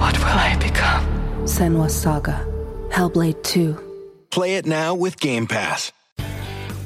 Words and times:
What 0.00 0.18
will 0.18 0.28
I 0.28 0.56
become? 0.56 1.04
Senua's 1.44 1.94
Saga. 1.94 2.46
Hellblade 2.88 3.42
2. 3.42 3.78
Play 4.30 4.56
it 4.56 4.64
now 4.64 4.94
with 4.94 5.20
Game 5.20 5.46
Pass. 5.46 5.92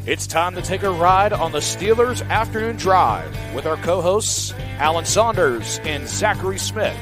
It's 0.04 0.26
time 0.26 0.56
to 0.56 0.62
take 0.62 0.82
a 0.82 0.90
ride 0.90 1.32
on 1.32 1.52
the 1.52 1.60
Steelers 1.60 2.28
Afternoon 2.28 2.74
Drive 2.74 3.32
with 3.54 3.66
our 3.66 3.76
co 3.76 4.00
hosts, 4.00 4.52
Alan 4.78 5.04
Saunders 5.04 5.78
and 5.84 6.08
Zachary 6.08 6.58
Smith. 6.58 6.96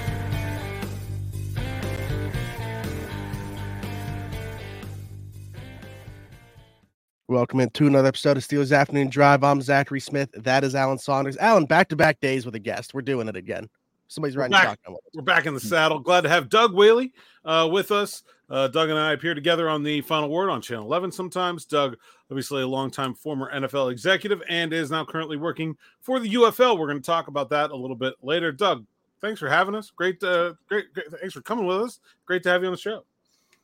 Welcome 7.27 7.61
into 7.61 7.87
another 7.87 8.09
episode 8.09 8.37
of 8.37 8.43
Steelers 8.43 8.77
Afternoon 8.77 9.09
Drive. 9.09 9.43
I'm 9.43 9.63
Zachary 9.63 10.01
Smith. 10.01 10.29
That 10.35 10.63
is 10.63 10.75
Alan 10.75 10.99
Saunders. 10.99 11.39
Alan, 11.39 11.65
back 11.65 11.89
to 11.89 11.97
back 11.97 12.21
days 12.21 12.45
with 12.45 12.55
a 12.55 12.61
guest. 12.61 12.93
We're 12.93 13.01
doing 13.01 13.29
it 13.29 13.37
again. 13.37 13.71
Somebody's 14.13 14.37
We're 14.37 14.43
riding 14.43 14.53
back, 14.53 14.65
shotgun. 14.65 14.97
we're 15.15 15.23
back 15.23 15.47
in 15.47 15.55
the 15.55 15.61
saddle. 15.61 15.99
Glad 15.99 16.21
to 16.23 16.29
have 16.29 16.51
Doug 16.51 16.75
Whaley 16.75 17.15
uh, 17.47 17.67
with 17.73 17.91
us. 17.91 18.23
Uh, 18.51 18.69
Doug 18.69 18.91
and 18.91 18.99
I 18.99 19.13
appear 19.13 19.33
together 19.33 19.71
on 19.71 19.83
the 19.83 20.03
Final 20.03 20.29
Word 20.29 20.51
on 20.51 20.61
Channel 20.61 20.85
11 20.85 21.11
sometimes. 21.13 21.65
Doug, 21.65 21.97
obviously 22.31 22.61
a 22.61 22.67
longtime 22.67 23.15
former 23.15 23.51
NFL 23.51 23.91
executive 23.91 24.43
and 24.51 24.71
is 24.75 24.91
now 24.91 25.03
currently 25.07 25.39
working 25.39 25.75
for 26.03 26.21
the 26.21 26.35
UFL. 26.35 26.79
We're 26.79 26.89
going 26.89 27.01
to 27.01 27.07
talk 27.07 27.29
about 27.29 27.49
that 27.51 27.71
a 27.71 27.77
little 27.77 27.97
bit 27.97 28.13
later. 28.21 28.53
Doug, 28.53 28.85
thanks 29.23 29.41
for 29.41 29.49
having 29.49 29.75
us. 29.75 29.91
Great, 29.91 30.23
uh, 30.23 30.53
great, 30.69 30.93
great. 30.93 31.07
Thanks 31.19 31.33
for 31.33 31.41
coming 31.41 31.65
with 31.65 31.81
us. 31.81 32.01
Great 32.27 32.43
to 32.43 32.51
have 32.51 32.61
you 32.61 32.67
on 32.67 32.75
the 32.75 32.79
show. 32.79 33.05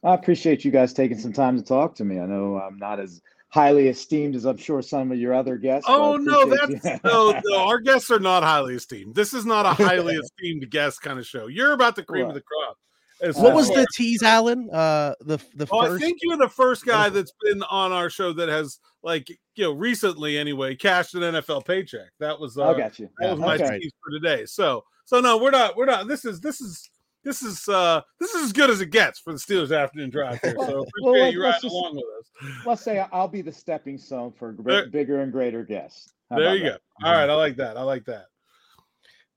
I 0.02 0.14
appreciate 0.14 0.64
you 0.64 0.70
guys 0.70 0.94
taking 0.94 1.18
some 1.18 1.34
time 1.34 1.58
to 1.58 1.62
talk 1.62 1.94
to 1.96 2.04
me. 2.06 2.20
I 2.20 2.24
know 2.24 2.58
I'm 2.58 2.78
not 2.78 3.00
as 3.00 3.20
highly 3.48 3.88
esteemed 3.88 4.36
as 4.36 4.44
I'm 4.44 4.56
sure 4.56 4.82
some 4.82 5.10
of 5.12 5.18
your 5.18 5.32
other 5.34 5.56
guests. 5.56 5.86
Oh 5.88 6.16
no, 6.16 6.44
that's 6.46 7.02
no, 7.04 7.40
no. 7.44 7.58
Our 7.66 7.80
guests 7.80 8.10
are 8.10 8.18
not 8.20 8.42
highly 8.42 8.74
esteemed. 8.74 9.14
This 9.14 9.32
is 9.34 9.44
not 9.46 9.66
a 9.66 9.70
highly 9.84 10.14
esteemed 10.16 10.68
guest 10.70 11.00
kind 11.02 11.18
of 11.18 11.26
show. 11.26 11.46
You're 11.46 11.72
about 11.72 11.96
the 11.96 12.02
cream 12.02 12.26
of 12.28 12.34
the 12.34 12.42
crop. 12.42 12.76
As 13.20 13.36
What 13.36 13.52
was 13.54 13.66
far- 13.68 13.78
the 13.78 13.86
tease, 13.96 14.22
Alan? 14.22 14.70
Uh, 14.70 15.14
the 15.20 15.38
the 15.56 15.66
Oh, 15.72 15.92
I 15.94 15.98
think 15.98 16.18
you're 16.22 16.36
the 16.36 16.48
first 16.48 16.86
guy 16.86 17.08
that's 17.08 17.32
been 17.42 17.64
on 17.64 17.90
our 17.90 18.10
show 18.10 18.32
that 18.34 18.48
has, 18.48 18.78
like, 19.02 19.28
you 19.56 19.64
know, 19.64 19.72
recently 19.72 20.38
anyway, 20.38 20.76
cashed 20.76 21.14
an 21.16 21.22
NFL 21.22 21.66
paycheck. 21.66 22.10
That 22.20 22.38
was, 22.38 22.56
uh, 22.58 22.68
I 22.70 22.78
got 22.78 22.96
you. 23.00 23.08
that 23.18 23.32
was 23.32 23.40
my 23.40 23.56
Okay. 23.56 23.80
tease 23.80 23.92
for 24.04 24.12
today. 24.12 24.46
So, 24.46 24.84
so 25.04 25.18
no, 25.20 25.36
we're 25.36 25.50
not, 25.50 25.76
we're 25.76 25.86
not. 25.86 26.06
This 26.06 26.24
is, 26.24 26.40
this 26.40 26.60
is, 26.60 26.88
this 27.28 27.42
is, 27.42 27.68
uh, 27.68 28.00
this 28.18 28.34
is 28.34 28.44
as 28.46 28.52
good 28.52 28.70
as 28.70 28.80
it 28.80 28.90
gets 28.90 29.18
for 29.20 29.32
the 29.32 29.38
Steelers 29.38 29.76
afternoon 29.76 30.08
drive 30.10 30.40
here. 30.40 30.54
So 30.56 30.62
appreciate 30.64 30.88
Well, 31.02 31.32
you 31.32 31.42
riding 31.42 31.60
just- 31.60 31.64
along 31.74 31.96
with 31.96 32.04
us. 32.50 32.66
Let's 32.66 32.82
say 32.82 33.04
I'll 33.12 33.28
be 33.28 33.42
the 33.42 33.52
stepping 33.52 33.98
stone 33.98 34.32
for 34.38 34.52
gr- 34.52 34.70
There- 34.70 34.86
bigger 34.88 35.20
and 35.20 35.30
greater 35.30 35.62
guests. 35.64 36.12
How 36.30 36.38
There 36.38 36.56
you 36.56 36.64
go. 36.70 36.76
All 37.04 37.12
right, 37.12 37.28
I 37.28 37.34
like 37.34 37.56
that. 37.56 37.76
I 37.76 37.82
like 37.82 38.04
that. 38.06 38.26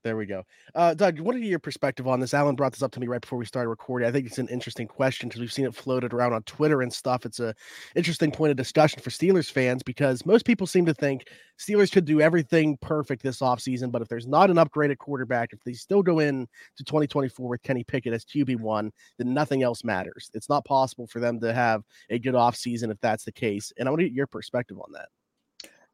There 0.04 0.16
we 0.16 0.26
go. 0.26 0.42
Uh, 0.74 0.94
Doug, 0.94 1.20
what 1.20 1.36
are 1.36 1.38
your 1.38 1.60
perspective 1.60 2.08
on 2.08 2.18
this? 2.18 2.34
Alan 2.34 2.56
brought 2.56 2.72
this 2.72 2.82
up 2.82 2.90
to 2.92 3.00
me 3.00 3.06
right 3.06 3.20
before 3.20 3.38
we 3.38 3.44
started 3.44 3.68
recording. 3.68 4.08
I 4.08 4.10
think 4.10 4.26
it's 4.26 4.38
an 4.38 4.48
interesting 4.48 4.88
question 4.88 5.28
because 5.28 5.40
we've 5.40 5.52
seen 5.52 5.64
it 5.64 5.76
floated 5.76 6.12
around 6.12 6.32
on 6.32 6.42
Twitter 6.42 6.82
and 6.82 6.92
stuff. 6.92 7.24
It's 7.24 7.38
a 7.38 7.54
interesting 7.94 8.32
point 8.32 8.50
of 8.50 8.56
discussion 8.56 9.00
for 9.00 9.10
Steelers 9.10 9.48
fans 9.48 9.84
because 9.84 10.26
most 10.26 10.44
people 10.44 10.66
seem 10.66 10.84
to 10.86 10.94
think 10.94 11.28
Steelers 11.56 11.92
could 11.92 12.04
do 12.04 12.20
everything 12.20 12.76
perfect 12.78 13.22
this 13.22 13.38
offseason, 13.38 13.92
but 13.92 14.02
if 14.02 14.08
there's 14.08 14.26
not 14.26 14.50
an 14.50 14.56
upgraded 14.56 14.98
quarterback, 14.98 15.52
if 15.52 15.62
they 15.62 15.72
still 15.72 16.02
go 16.02 16.18
in 16.18 16.48
to 16.76 16.84
2024 16.84 17.48
with 17.48 17.62
Kenny 17.62 17.84
Pickett 17.84 18.12
as 18.12 18.24
QB1, 18.24 18.90
then 19.18 19.32
nothing 19.32 19.62
else 19.62 19.84
matters. 19.84 20.32
It's 20.34 20.48
not 20.48 20.64
possible 20.64 21.06
for 21.06 21.20
them 21.20 21.38
to 21.40 21.54
have 21.54 21.84
a 22.10 22.18
good 22.18 22.34
offseason 22.34 22.90
if 22.90 22.98
that's 23.00 23.24
the 23.24 23.32
case. 23.32 23.72
And 23.78 23.86
I 23.86 23.92
want 23.92 24.00
to 24.00 24.08
get 24.08 24.16
your 24.16 24.26
perspective 24.26 24.78
on 24.78 24.90
that. 24.94 25.10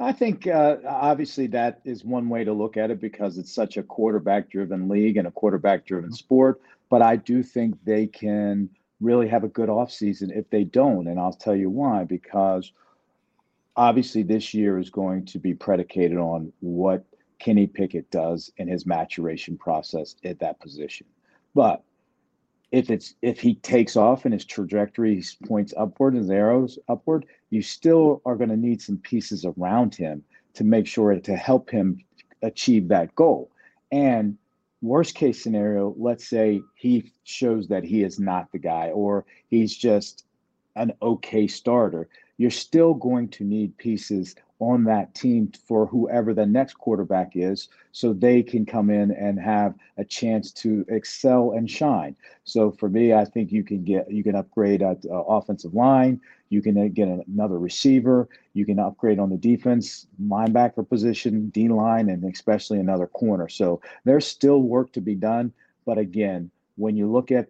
I 0.00 0.12
think 0.12 0.46
uh, 0.46 0.76
obviously 0.86 1.48
that 1.48 1.80
is 1.84 2.04
one 2.04 2.28
way 2.28 2.44
to 2.44 2.52
look 2.52 2.76
at 2.76 2.90
it 2.90 3.00
because 3.00 3.36
it's 3.36 3.52
such 3.52 3.76
a 3.76 3.82
quarterback 3.82 4.48
driven 4.48 4.88
league 4.88 5.16
and 5.16 5.26
a 5.26 5.32
quarterback 5.32 5.86
driven 5.86 6.12
sport. 6.12 6.60
But 6.88 7.02
I 7.02 7.16
do 7.16 7.42
think 7.42 7.76
they 7.84 8.06
can 8.06 8.70
really 9.00 9.28
have 9.28 9.44
a 9.44 9.48
good 9.48 9.68
offseason 9.68 10.36
if 10.36 10.48
they 10.50 10.64
don't. 10.64 11.08
And 11.08 11.18
I'll 11.18 11.32
tell 11.32 11.56
you 11.56 11.68
why 11.68 12.04
because 12.04 12.72
obviously 13.76 14.22
this 14.22 14.54
year 14.54 14.78
is 14.78 14.90
going 14.90 15.24
to 15.26 15.38
be 15.38 15.54
predicated 15.54 16.18
on 16.18 16.52
what 16.60 17.04
Kenny 17.40 17.66
Pickett 17.66 18.10
does 18.10 18.52
in 18.56 18.68
his 18.68 18.86
maturation 18.86 19.56
process 19.58 20.14
at 20.24 20.38
that 20.40 20.60
position. 20.60 21.06
But 21.54 21.82
if 22.70 22.90
it's 22.90 23.14
if 23.22 23.40
he 23.40 23.54
takes 23.56 23.96
off 23.96 24.24
and 24.24 24.34
his 24.34 24.44
trajectory 24.44 25.22
points 25.46 25.72
upward 25.76 26.14
and 26.14 26.22
his 26.22 26.30
arrows 26.30 26.78
upward, 26.88 27.26
you 27.50 27.62
still 27.62 28.20
are 28.24 28.36
going 28.36 28.50
to 28.50 28.56
need 28.56 28.82
some 28.82 28.98
pieces 28.98 29.44
around 29.44 29.94
him 29.94 30.22
to 30.54 30.64
make 30.64 30.86
sure 30.86 31.18
to 31.18 31.36
help 31.36 31.70
him 31.70 32.04
achieve 32.42 32.88
that 32.88 33.14
goal. 33.14 33.50
And 33.90 34.36
worst 34.82 35.14
case 35.14 35.42
scenario, 35.42 35.94
let's 35.98 36.26
say 36.26 36.60
he 36.74 37.12
shows 37.24 37.68
that 37.68 37.84
he 37.84 38.02
is 38.02 38.18
not 38.18 38.50
the 38.52 38.58
guy 38.58 38.90
or 38.90 39.24
he's 39.48 39.74
just 39.76 40.24
an 40.76 40.92
okay 41.02 41.46
starter. 41.46 42.08
You're 42.36 42.50
still 42.50 42.94
going 42.94 43.28
to 43.30 43.44
need 43.44 43.76
pieces 43.78 44.36
on 44.60 44.84
that 44.84 45.14
team 45.14 45.52
for 45.66 45.86
whoever 45.86 46.34
the 46.34 46.46
next 46.46 46.74
quarterback 46.74 47.32
is 47.34 47.68
so 47.92 48.12
they 48.12 48.42
can 48.42 48.66
come 48.66 48.90
in 48.90 49.12
and 49.12 49.38
have 49.38 49.74
a 49.96 50.04
chance 50.04 50.50
to 50.52 50.84
excel 50.88 51.52
and 51.52 51.70
shine. 51.70 52.16
So 52.44 52.72
for 52.72 52.88
me, 52.88 53.12
I 53.12 53.24
think 53.24 53.52
you 53.52 53.62
can 53.62 53.84
get 53.84 54.10
you 54.10 54.22
can 54.24 54.34
upgrade 54.34 54.82
at 54.82 55.04
uh, 55.06 55.14
offensive 55.14 55.74
line, 55.74 56.20
you 56.48 56.62
can 56.62 56.88
get 56.92 57.08
another 57.08 57.58
receiver, 57.58 58.28
you 58.54 58.64
can 58.64 58.78
upgrade 58.78 59.18
on 59.18 59.30
the 59.30 59.36
defense 59.36 60.06
linebacker 60.22 60.88
position, 60.88 61.50
D 61.50 61.68
line 61.68 62.08
and 62.08 62.24
especially 62.24 62.78
another 62.78 63.06
corner. 63.06 63.48
So 63.48 63.80
there's 64.04 64.26
still 64.26 64.62
work 64.62 64.92
to 64.92 65.00
be 65.00 65.14
done, 65.14 65.52
but 65.84 65.98
again, 65.98 66.50
when 66.76 66.96
you 66.96 67.10
look 67.10 67.30
at 67.30 67.48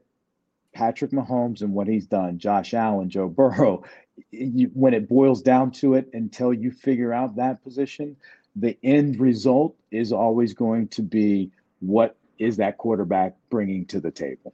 Patrick 0.73 1.11
Mahomes 1.11 1.61
and 1.61 1.73
what 1.73 1.87
he's 1.87 2.07
done, 2.07 2.39
Josh 2.39 2.75
Allen, 2.75 3.11
Joe 3.11 3.29
Burrow, 3.29 3.85
you, 4.31 4.71
when 4.75 4.95
it 4.95 5.09
boils 5.09 5.43
down 5.43 5.71
to 5.73 5.95
it, 5.95 6.09
until 6.13 6.53
you 6.53 6.71
figure 6.71 7.13
out 7.13 7.37
that 7.37 7.63
position, 7.63 8.17
the 8.57 8.77
end 8.83 9.21
result 9.21 9.77
is 9.91 10.13
always 10.13 10.55
going 10.55 10.89
to 10.89 11.03
be 11.03 11.51
what 11.81 12.17
is 12.39 12.57
that 12.57 12.79
quarterback 12.79 13.35
bringing 13.51 13.87
to 13.87 14.01
the 14.01 14.11
table. 14.11 14.53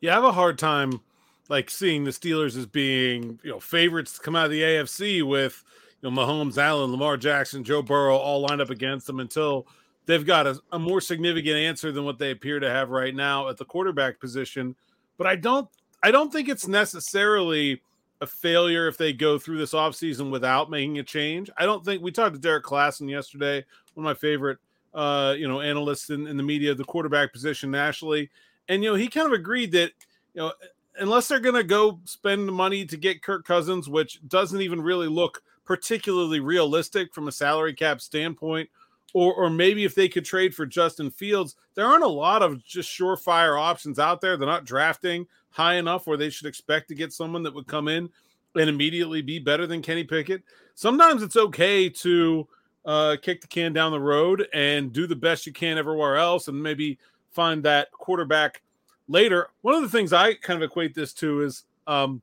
Yeah, 0.00 0.12
I 0.12 0.14
have 0.16 0.24
a 0.24 0.32
hard 0.32 0.58
time 0.58 1.00
like 1.48 1.70
seeing 1.70 2.04
the 2.04 2.10
Steelers 2.10 2.56
as 2.56 2.66
being 2.66 3.38
you 3.42 3.50
know 3.50 3.60
favorites 3.60 4.14
to 4.14 4.20
come 4.20 4.36
out 4.36 4.46
of 4.46 4.50
the 4.50 4.62
AFC 4.62 5.22
with 5.22 5.64
you 6.00 6.10
know 6.10 6.16
Mahomes, 6.16 6.58
Allen, 6.58 6.90
Lamar 6.90 7.16
Jackson, 7.16 7.64
Joe 7.64 7.82
Burrow 7.82 8.16
all 8.16 8.40
lined 8.40 8.60
up 8.60 8.70
against 8.70 9.06
them 9.06 9.20
until 9.20 9.66
they've 10.06 10.26
got 10.26 10.46
a, 10.46 10.58
a 10.72 10.78
more 10.78 11.00
significant 11.00 11.56
answer 11.56 11.92
than 11.92 12.04
what 12.04 12.18
they 12.18 12.30
appear 12.30 12.60
to 12.60 12.70
have 12.70 12.90
right 12.90 13.14
now 13.14 13.48
at 13.48 13.56
the 13.56 13.64
quarterback 13.64 14.20
position. 14.20 14.74
But 15.16 15.26
I 15.26 15.36
don't 15.36 15.68
I 16.02 16.10
don't 16.10 16.32
think 16.32 16.48
it's 16.48 16.68
necessarily 16.68 17.80
a 18.20 18.26
failure 18.26 18.88
if 18.88 18.96
they 18.96 19.12
go 19.12 19.38
through 19.38 19.58
this 19.58 19.72
offseason 19.72 20.30
without 20.30 20.70
making 20.70 20.98
a 20.98 21.02
change. 21.02 21.50
I 21.58 21.66
don't 21.66 21.84
think 21.84 22.02
we 22.02 22.10
talked 22.10 22.40
to 22.40 22.40
Derrik 22.40 22.62
Klassen 22.62 23.10
yesterday, 23.10 23.64
one 23.94 24.06
of 24.06 24.10
my 24.10 24.14
favorite 24.14 24.58
uh, 24.94 25.34
you 25.36 25.48
know, 25.48 25.60
analysts 25.60 26.10
in, 26.10 26.26
in 26.26 26.36
the 26.36 26.42
media, 26.42 26.74
the 26.74 26.84
quarterback 26.84 27.32
position 27.32 27.70
nationally. 27.70 28.30
And 28.68 28.82
you 28.82 28.90
know, 28.90 28.96
he 28.96 29.08
kind 29.08 29.26
of 29.26 29.32
agreed 29.32 29.72
that, 29.72 29.90
you 30.34 30.42
know, 30.42 30.52
unless 30.98 31.28
they're 31.28 31.40
gonna 31.40 31.62
go 31.62 32.00
spend 32.04 32.46
money 32.46 32.84
to 32.86 32.96
get 32.96 33.22
Kirk 33.22 33.44
Cousins, 33.44 33.88
which 33.88 34.20
doesn't 34.28 34.60
even 34.60 34.80
really 34.80 35.08
look 35.08 35.42
particularly 35.64 36.40
realistic 36.40 37.14
from 37.14 37.28
a 37.28 37.32
salary 37.32 37.74
cap 37.74 38.00
standpoint, 38.00 38.68
or 39.12 39.34
or 39.34 39.50
maybe 39.50 39.84
if 39.84 39.94
they 39.94 40.08
could 40.08 40.24
trade 40.24 40.54
for 40.54 40.66
Justin 40.66 41.10
Fields, 41.10 41.56
there 41.74 41.86
aren't 41.86 42.04
a 42.04 42.08
lot 42.08 42.42
of 42.42 42.62
just 42.64 42.90
surefire 42.90 43.58
options 43.60 43.98
out 43.98 44.20
there. 44.20 44.36
They're 44.36 44.46
not 44.46 44.64
drafting 44.64 45.26
high 45.50 45.74
enough 45.74 46.06
where 46.06 46.16
they 46.16 46.30
should 46.30 46.46
expect 46.46 46.88
to 46.88 46.94
get 46.94 47.12
someone 47.12 47.42
that 47.44 47.54
would 47.54 47.66
come 47.66 47.88
in 47.88 48.10
and 48.56 48.68
immediately 48.68 49.22
be 49.22 49.38
better 49.38 49.66
than 49.66 49.82
Kenny 49.82 50.04
Pickett. 50.04 50.42
Sometimes 50.74 51.22
it's 51.22 51.36
okay 51.36 51.88
to 51.88 52.48
uh, 52.84 53.16
kick 53.22 53.40
the 53.40 53.46
can 53.46 53.72
down 53.72 53.92
the 53.92 54.00
road 54.00 54.46
and 54.52 54.92
do 54.92 55.06
the 55.06 55.16
best 55.16 55.46
you 55.46 55.52
can 55.52 55.78
everywhere 55.78 56.16
else, 56.16 56.48
and 56.48 56.62
maybe 56.62 56.98
find 57.30 57.62
that 57.62 57.90
quarterback 57.92 58.62
later. 59.08 59.48
One 59.62 59.74
of 59.74 59.82
the 59.82 59.88
things 59.88 60.12
I 60.12 60.34
kind 60.34 60.62
of 60.62 60.68
equate 60.68 60.94
this 60.94 61.12
to 61.14 61.42
is 61.42 61.64
um, 61.86 62.22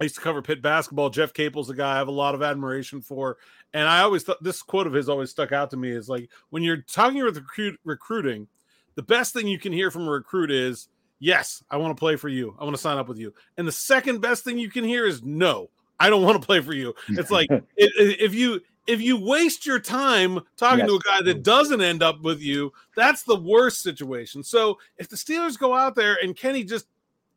I 0.00 0.04
used 0.04 0.16
to 0.16 0.20
cover 0.20 0.42
Pitt 0.42 0.62
basketball. 0.62 1.10
Jeff 1.10 1.32
Capel's 1.32 1.70
a 1.70 1.74
guy 1.74 1.94
I 1.94 1.98
have 1.98 2.08
a 2.08 2.12
lot 2.12 2.34
of 2.34 2.42
admiration 2.42 3.00
for, 3.00 3.36
and 3.74 3.88
I 3.88 4.00
always 4.00 4.22
thought 4.22 4.42
this 4.42 4.62
quote 4.62 4.86
of 4.86 4.92
his 4.92 5.08
always 5.08 5.30
stuck 5.30 5.52
out 5.52 5.70
to 5.70 5.76
me 5.76 5.90
is 5.90 6.08
like 6.08 6.30
when 6.50 6.62
you're 6.62 6.82
talking 6.82 7.22
with 7.22 7.36
recruit, 7.36 7.78
recruiting, 7.84 8.48
the 8.94 9.02
best 9.02 9.34
thing 9.34 9.46
you 9.46 9.58
can 9.58 9.72
hear 9.72 9.90
from 9.90 10.08
a 10.08 10.10
recruit 10.10 10.50
is 10.50 10.88
yes, 11.18 11.62
I 11.70 11.76
want 11.76 11.96
to 11.96 12.00
play 12.00 12.16
for 12.16 12.28
you. 12.28 12.56
I 12.58 12.64
want 12.64 12.74
to 12.74 12.82
sign 12.82 12.98
up 12.98 13.08
with 13.08 13.18
you. 13.18 13.32
And 13.56 13.68
the 13.68 13.72
second 13.72 14.20
best 14.20 14.42
thing 14.42 14.58
you 14.58 14.70
can 14.70 14.84
hear 14.84 15.06
is 15.06 15.22
no, 15.22 15.70
I 16.00 16.10
don't 16.10 16.22
want 16.22 16.40
to 16.40 16.44
play 16.44 16.60
for 16.60 16.72
you. 16.72 16.94
It's 17.10 17.30
like 17.30 17.48
if 17.76 18.34
you 18.34 18.60
if 18.86 19.00
you 19.00 19.22
waste 19.22 19.66
your 19.66 19.78
time 19.78 20.40
talking 20.56 20.80
yes. 20.80 20.88
to 20.88 20.94
a 20.96 21.00
guy 21.00 21.22
that 21.22 21.42
doesn't 21.42 21.80
end 21.80 22.02
up 22.02 22.20
with 22.22 22.40
you, 22.40 22.72
that's 22.96 23.22
the 23.22 23.36
worst 23.36 23.82
situation. 23.82 24.42
So 24.42 24.78
if 24.98 25.08
the 25.08 25.16
Steelers 25.16 25.58
go 25.58 25.74
out 25.74 25.94
there 25.94 26.18
and 26.22 26.36
Kenny 26.36 26.64
just 26.64 26.86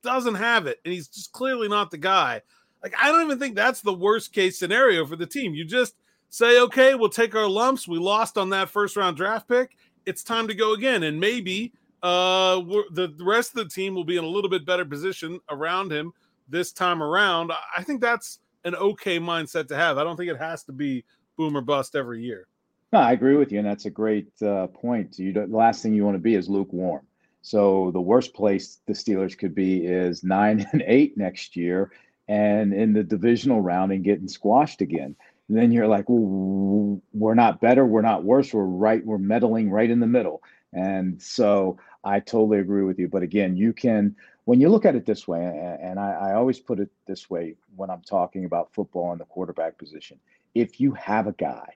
doesn't 0.02 0.36
have 0.36 0.68
it 0.68 0.80
and 0.84 0.94
he's 0.94 1.08
just 1.08 1.32
clearly 1.32 1.68
not 1.68 1.92
the 1.92 1.98
guy, 1.98 2.42
like 2.82 2.96
I 3.02 3.12
don't 3.12 3.24
even 3.24 3.40
think 3.40 3.56
that's 3.56 3.82
the 3.82 3.94
worst 3.94 4.34
case 4.34 4.58
scenario 4.58 5.06
for 5.06 5.16
the 5.16 5.26
team. 5.28 5.54
You 5.54 5.66
just 5.66 5.96
say, 6.30 6.60
okay, 6.62 6.96
we'll 6.96 7.10
take 7.10 7.36
our 7.36 7.48
lumps. 7.48 7.88
We 7.88 8.00
lost 8.00 8.38
on 8.38 8.50
that 8.50 8.70
first 8.70 8.96
round 8.96 9.18
draft 9.18 9.48
pick. 9.48 9.78
It's 10.06 10.24
time 10.24 10.48
to 10.48 10.56
go 10.56 10.74
again. 10.74 11.04
And 11.04 11.20
maybe 11.20 11.74
uh, 12.02 12.60
the 12.92 13.16
rest 13.20 13.52
of 13.52 13.64
the 13.64 13.70
team 13.70 13.96
will 13.96 14.04
be 14.04 14.18
in 14.18 14.24
a 14.24 14.28
little 14.28 14.50
bit 14.50 14.66
better 14.66 14.86
position 14.86 15.40
around 15.50 15.92
him 15.92 16.12
this 16.50 16.72
time 16.72 17.02
around. 17.02 17.52
I 17.78 17.84
think 17.84 18.02
that's 18.02 18.40
an 18.66 18.76
okay 18.76 19.20
mindset 19.20 19.68
to 19.68 19.76
have. 19.76 19.98
I 19.98 20.04
don't 20.04 20.18
think 20.18 20.30
it 20.30 20.38
has 20.38 20.64
to 20.64 20.72
be 20.72 21.06
boom 21.38 21.58
or 21.58 21.62
bust 21.62 21.96
every 21.96 22.24
year. 22.24 22.48
No, 22.92 23.00
I 23.00 23.14
agree 23.14 23.36
with 23.36 23.52
you, 23.52 23.60
and 23.60 23.68
that's 23.68 23.86
a 23.86 23.90
great 23.90 24.30
uh, 24.42 24.68
point. 24.68 25.18
You 25.18 25.34
the 25.34 25.48
last 25.48 25.82
thing 25.82 25.96
you 25.96 26.06
want 26.06 26.16
to 26.16 26.22
be 26.22 26.36
is 26.36 26.48
lukewarm. 26.48 27.06
So 27.42 27.92
the 27.92 28.02
worst 28.02 28.34
place 28.34 28.80
the 28.86 28.94
Steelers 28.94 29.38
could 29.38 29.56
be 29.56 29.86
is 29.86 30.24
nine 30.24 30.66
and 30.72 30.84
eight 30.86 31.18
next 31.18 31.56
year, 31.56 31.92
and 32.28 32.74
in 32.74 32.94
the 32.94 33.04
divisional 33.04 33.62
round 33.62 33.92
and 33.92 34.04
getting 34.04 34.28
squashed 34.28 34.82
again. 34.82 35.16
And 35.50 35.58
then 35.58 35.72
you're 35.72 35.88
like, 35.88 36.06
well, 36.08 37.02
we're 37.14 37.34
not 37.34 37.60
better, 37.60 37.86
we're 37.86 38.02
not 38.02 38.24
worse, 38.24 38.54
we're 38.54 38.64
right, 38.64 39.06
we're 39.06 39.18
meddling 39.18 39.70
right 39.70 39.90
in 39.90 40.00
the 40.00 40.08
middle. 40.08 40.42
And 40.72 41.22
so 41.22 41.78
I 42.04 42.20
totally 42.20 42.60
agree 42.60 42.84
with 42.84 42.98
you. 42.98 43.08
But 43.08 43.24
again, 43.24 43.58
you 43.58 43.74
can 43.74 44.16
when 44.46 44.62
you 44.62 44.70
look 44.70 44.86
at 44.86 44.96
it 44.96 45.06
this 45.06 45.28
way, 45.28 45.44
and 45.82 45.98
I, 46.00 46.12
I 46.12 46.34
always 46.36 46.60
put 46.60 46.80
it 46.80 46.90
this 47.08 47.30
way 47.30 47.56
when 47.76 47.90
I'm 47.90 48.02
talking 48.02 48.46
about 48.46 48.74
football 48.74 49.12
and 49.12 49.20
the 49.20 49.26
quarterback 49.26 49.78
position 49.78 50.20
if 50.54 50.80
you 50.80 50.92
have 50.94 51.28
a 51.28 51.34
guy, 51.34 51.76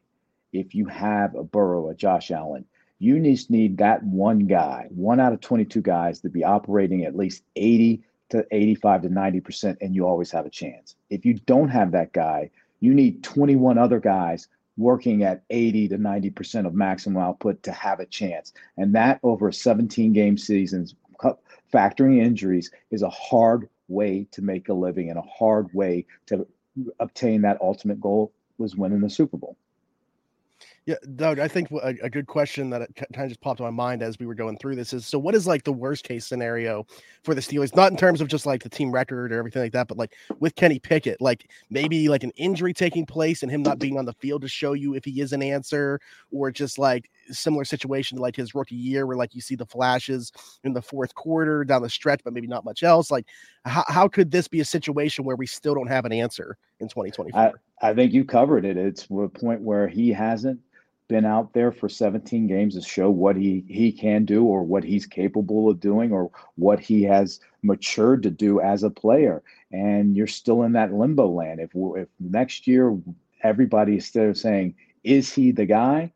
if 0.53 0.75
you 0.75 0.85
have 0.85 1.35
a 1.35 1.43
Burrow, 1.43 1.89
a 1.89 1.95
Josh 1.95 2.31
Allen, 2.31 2.65
you 2.99 3.19
just 3.21 3.49
need 3.49 3.77
that 3.77 4.03
one 4.03 4.39
guy, 4.47 4.87
one 4.89 5.19
out 5.19 5.33
of 5.33 5.41
22 5.41 5.81
guys 5.81 6.21
to 6.21 6.29
be 6.29 6.43
operating 6.43 7.05
at 7.05 7.15
least 7.15 7.43
80 7.55 8.01
to 8.29 8.45
85 8.51 9.03
to 9.03 9.09
90%, 9.09 9.77
and 9.81 9.95
you 9.95 10.05
always 10.05 10.31
have 10.31 10.45
a 10.45 10.49
chance. 10.49 10.95
If 11.09 11.25
you 11.25 11.35
don't 11.35 11.69
have 11.69 11.91
that 11.91 12.11
guy, 12.13 12.49
you 12.79 12.93
need 12.93 13.23
21 13.23 13.77
other 13.77 13.99
guys 13.99 14.47
working 14.77 15.23
at 15.23 15.43
80 15.49 15.89
to 15.89 15.97
90% 15.97 16.67
of 16.67 16.73
maximum 16.73 17.21
output 17.21 17.63
to 17.63 17.71
have 17.71 17.99
a 17.99 18.05
chance. 18.05 18.53
And 18.77 18.93
that 18.95 19.19
over 19.23 19.51
17 19.51 20.13
game 20.13 20.37
seasons, 20.37 20.95
factoring 21.73 22.21
injuries, 22.21 22.71
is 22.91 23.01
a 23.01 23.09
hard 23.09 23.69
way 23.87 24.27
to 24.31 24.41
make 24.41 24.69
a 24.69 24.73
living 24.73 25.09
and 25.09 25.17
a 25.17 25.23
hard 25.23 25.73
way 25.73 26.05
to 26.27 26.45
obtain 26.99 27.41
that 27.41 27.59
ultimate 27.61 27.99
goal 27.99 28.31
was 28.57 28.75
winning 28.75 29.01
the 29.01 29.09
Super 29.09 29.37
Bowl. 29.37 29.57
Yeah, 30.87 30.95
Doug, 31.17 31.37
I 31.37 31.49
think 31.49 31.69
a, 31.71 31.95
a, 32.01 32.09
good 32.09 32.27
question 32.27 32.69
that 32.69 32.87
kind 32.95 33.25
of 33.25 33.27
just 33.27 33.41
popped 33.41 33.59
in 33.59 33.65
my 33.65 33.69
mind 33.69 34.01
as 34.01 34.17
we 34.19 34.25
were 34.25 34.33
going 34.33 34.57
through 34.57 34.77
this 34.77 34.93
is 34.93 35.05
so 35.05 35.19
what 35.19 35.35
is 35.35 35.45
like 35.45 35.65
the 35.65 35.73
worst 35.73 36.05
case 36.05 36.25
scenario 36.25 36.87
for 37.25 37.35
the 37.35 37.41
Steelers? 37.41 37.75
Not 37.75 37.91
in 37.91 37.97
terms 37.97 38.21
of 38.21 38.29
just 38.29 38.45
like 38.45 38.63
the 38.63 38.69
team 38.69 38.89
record 38.89 39.33
or 39.33 39.37
everything 39.37 39.61
like 39.61 39.73
that, 39.73 39.89
but 39.89 39.97
like 39.97 40.15
with 40.39 40.55
Kenny 40.55 40.79
Pickett, 40.79 41.19
like 41.19 41.51
maybe 41.69 42.07
like 42.07 42.23
an 42.23 42.31
injury 42.37 42.73
taking 42.73 43.05
place 43.05 43.43
and 43.43 43.51
him 43.51 43.63
not 43.63 43.79
being 43.79 43.97
on 43.97 44.05
the 44.05 44.13
field 44.13 44.43
to 44.43 44.47
show 44.47 44.71
you 44.71 44.93
if 44.93 45.03
he 45.03 45.19
is 45.19 45.33
an 45.33 45.43
answer, 45.43 45.99
or 46.31 46.51
just 46.51 46.79
like 46.79 47.11
similar 47.31 47.65
situation 47.65 48.15
to 48.15 48.21
like 48.21 48.37
his 48.37 48.55
rookie 48.55 48.75
year 48.75 49.05
where 49.05 49.17
like 49.17 49.35
you 49.35 49.41
see 49.41 49.55
the 49.55 49.65
flashes 49.65 50.31
in 50.63 50.71
the 50.71 50.81
fourth 50.81 51.13
quarter 51.15 51.65
down 51.65 51.81
the 51.81 51.89
stretch, 51.89 52.21
but 52.23 52.31
maybe 52.31 52.47
not 52.47 52.63
much 52.63 52.83
else. 52.83 53.11
Like, 53.11 53.27
how, 53.65 53.83
how 53.89 54.07
could 54.07 54.31
this 54.31 54.47
be 54.47 54.61
a 54.61 54.65
situation 54.65 55.25
where 55.25 55.35
we 55.35 55.47
still 55.47 55.75
don't 55.75 55.87
have 55.87 56.05
an 56.05 56.13
answer 56.13 56.57
in 56.79 56.87
2024? 56.87 57.39
I, 57.81 57.89
I 57.89 57.93
think 57.93 58.13
you 58.13 58.25
covered 58.25 58.65
it. 58.65 58.77
It's 58.77 59.07
a 59.09 59.27
point 59.27 59.61
where 59.61 59.87
he 59.87 60.11
hasn't 60.11 60.59
been 61.07 61.25
out 61.25 61.53
there 61.53 61.71
for 61.71 61.87
17 61.87 62.47
games 62.47 62.75
to 62.75 62.81
show 62.81 63.09
what 63.09 63.35
he 63.35 63.63
he 63.67 63.91
can 63.91 64.25
do 64.25 64.43
or 64.43 64.63
what 64.63 64.83
he's 64.83 65.05
capable 65.05 65.69
of 65.69 65.79
doing 65.79 66.11
or 66.11 66.29
what 66.55 66.79
he 66.79 67.03
has 67.03 67.39
matured 67.63 68.23
to 68.23 68.29
do 68.29 68.59
as 68.59 68.83
a 68.83 68.89
player 68.89 69.41
and 69.71 70.15
you're 70.15 70.27
still 70.27 70.63
in 70.63 70.73
that 70.73 70.93
limbo 70.93 71.27
land 71.27 71.61
if 71.61 71.71
if 71.73 72.09
next 72.19 72.67
year 72.67 72.97
everybody 73.41 73.93
instead 73.93 74.27
of 74.27 74.37
saying 74.37 74.75
is 75.03 75.31
he 75.31 75.51
the 75.51 75.65
guy 75.65 76.11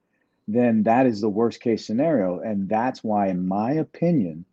then 0.47 0.83
that 0.83 1.05
is 1.05 1.21
the 1.21 1.29
worst 1.29 1.61
case 1.61 1.85
scenario 1.85 2.39
and 2.39 2.67
that's 2.67 3.01
why 3.01 3.27
in 3.27 3.47
my 3.47 3.71
opinion 3.71 4.43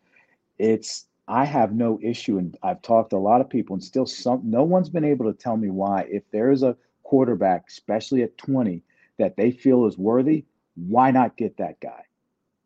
it's 0.58 1.07
I 1.28 1.44
have 1.44 1.74
no 1.74 1.98
issue 2.02 2.38
and 2.38 2.56
I've 2.62 2.80
talked 2.80 3.10
to 3.10 3.16
a 3.16 3.18
lot 3.18 3.42
of 3.42 3.50
people 3.50 3.74
and 3.74 3.84
still 3.84 4.06
some 4.06 4.40
no 4.44 4.62
one's 4.62 4.88
been 4.88 5.04
able 5.04 5.30
to 5.30 5.38
tell 5.38 5.56
me 5.56 5.68
why 5.68 6.06
if 6.08 6.22
there 6.30 6.50
is 6.50 6.62
a 6.62 6.76
quarterback 7.02 7.66
especially 7.68 8.22
at 8.22 8.38
20 8.38 8.82
that 9.18 9.36
they 9.36 9.50
feel 9.50 9.86
is 9.86 9.98
worthy, 9.98 10.44
why 10.74 11.10
not 11.10 11.36
get 11.36 11.58
that 11.58 11.80
guy? 11.80 12.04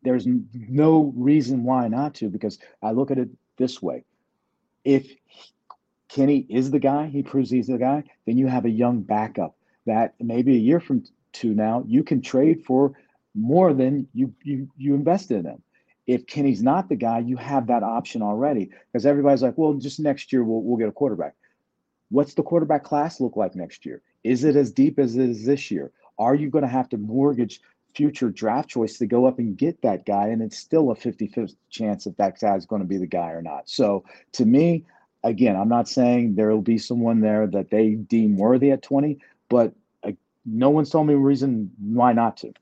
There's 0.03 0.27
no 0.53 1.13
reason 1.15 1.63
why 1.63 1.87
not 1.87 2.15
to, 2.15 2.29
because 2.29 2.59
I 2.81 2.91
look 2.91 3.11
at 3.11 3.17
it 3.17 3.29
this 3.57 3.81
way. 3.81 4.05
If 4.83 5.11
Kenny 6.09 6.45
is 6.49 6.71
the 6.71 6.79
guy, 6.79 7.07
he 7.07 7.23
proves 7.23 7.49
he's 7.49 7.67
the 7.67 7.77
guy, 7.77 8.03
then 8.25 8.37
you 8.37 8.47
have 8.47 8.65
a 8.65 8.69
young 8.69 9.01
backup 9.01 9.55
that 9.85 10.13
maybe 10.19 10.55
a 10.55 10.59
year 10.59 10.79
from 10.79 11.03
two 11.31 11.53
now, 11.53 11.83
you 11.87 12.03
can 12.03 12.21
trade 12.21 12.63
for 12.65 12.93
more 13.33 13.73
than 13.73 14.07
you 14.13 14.33
you 14.43 14.69
you 14.77 14.93
invested 14.93 15.37
in 15.37 15.43
them. 15.43 15.63
If 16.05 16.27
Kenny's 16.27 16.61
not 16.61 16.89
the 16.89 16.95
guy, 16.95 17.19
you 17.19 17.37
have 17.37 17.67
that 17.67 17.83
option 17.83 18.21
already. 18.21 18.71
Because 18.91 19.05
everybody's 19.05 19.41
like, 19.41 19.57
well, 19.57 19.73
just 19.73 19.99
next 19.99 20.33
year 20.33 20.43
we'll 20.43 20.61
we'll 20.61 20.77
get 20.77 20.89
a 20.89 20.93
quarterback. 20.93 21.35
What's 22.09 22.33
the 22.33 22.43
quarterback 22.43 22.83
class 22.83 23.19
look 23.19 23.35
like 23.35 23.55
next 23.55 23.85
year? 23.85 24.01
Is 24.23 24.43
it 24.43 24.55
as 24.55 24.71
deep 24.71 24.99
as 24.99 25.15
it 25.15 25.29
is 25.29 25.45
this 25.45 25.71
year? 25.71 25.91
Are 26.19 26.35
you 26.35 26.49
going 26.49 26.63
to 26.63 26.69
have 26.69 26.89
to 26.89 26.97
mortgage 26.97 27.59
future 27.95 28.29
draft 28.29 28.69
choice 28.69 28.97
to 28.97 29.05
go 29.05 29.25
up 29.25 29.39
and 29.39 29.57
get 29.57 29.81
that 29.81 30.05
guy? 30.05 30.27
And 30.27 30.41
it's 30.41 30.57
still 30.57 30.91
a 30.91 30.95
50 30.95 31.27
50 31.27 31.57
chance 31.69 32.03
that 32.03 32.17
that 32.17 32.39
guy 32.39 32.55
is 32.55 32.65
going 32.65 32.81
to 32.81 32.87
be 32.87 32.97
the 32.97 33.07
guy 33.07 33.31
or 33.31 33.41
not. 33.41 33.69
So 33.69 34.03
to 34.33 34.45
me, 34.45 34.85
again, 35.23 35.55
I'm 35.55 35.69
not 35.69 35.87
saying 35.87 36.35
there 36.35 36.49
will 36.49 36.61
be 36.61 36.77
someone 36.77 37.21
there 37.21 37.47
that 37.47 37.69
they 37.69 37.91
deem 37.91 38.37
worthy 38.37 38.71
at 38.71 38.81
20, 38.83 39.17
but 39.49 39.73
uh, 40.03 40.11
no 40.45 40.69
one's 40.69 40.89
told 40.89 41.07
me 41.07 41.13
a 41.13 41.17
reason 41.17 41.71
why 41.79 42.13
not 42.13 42.37
to. 42.37 42.53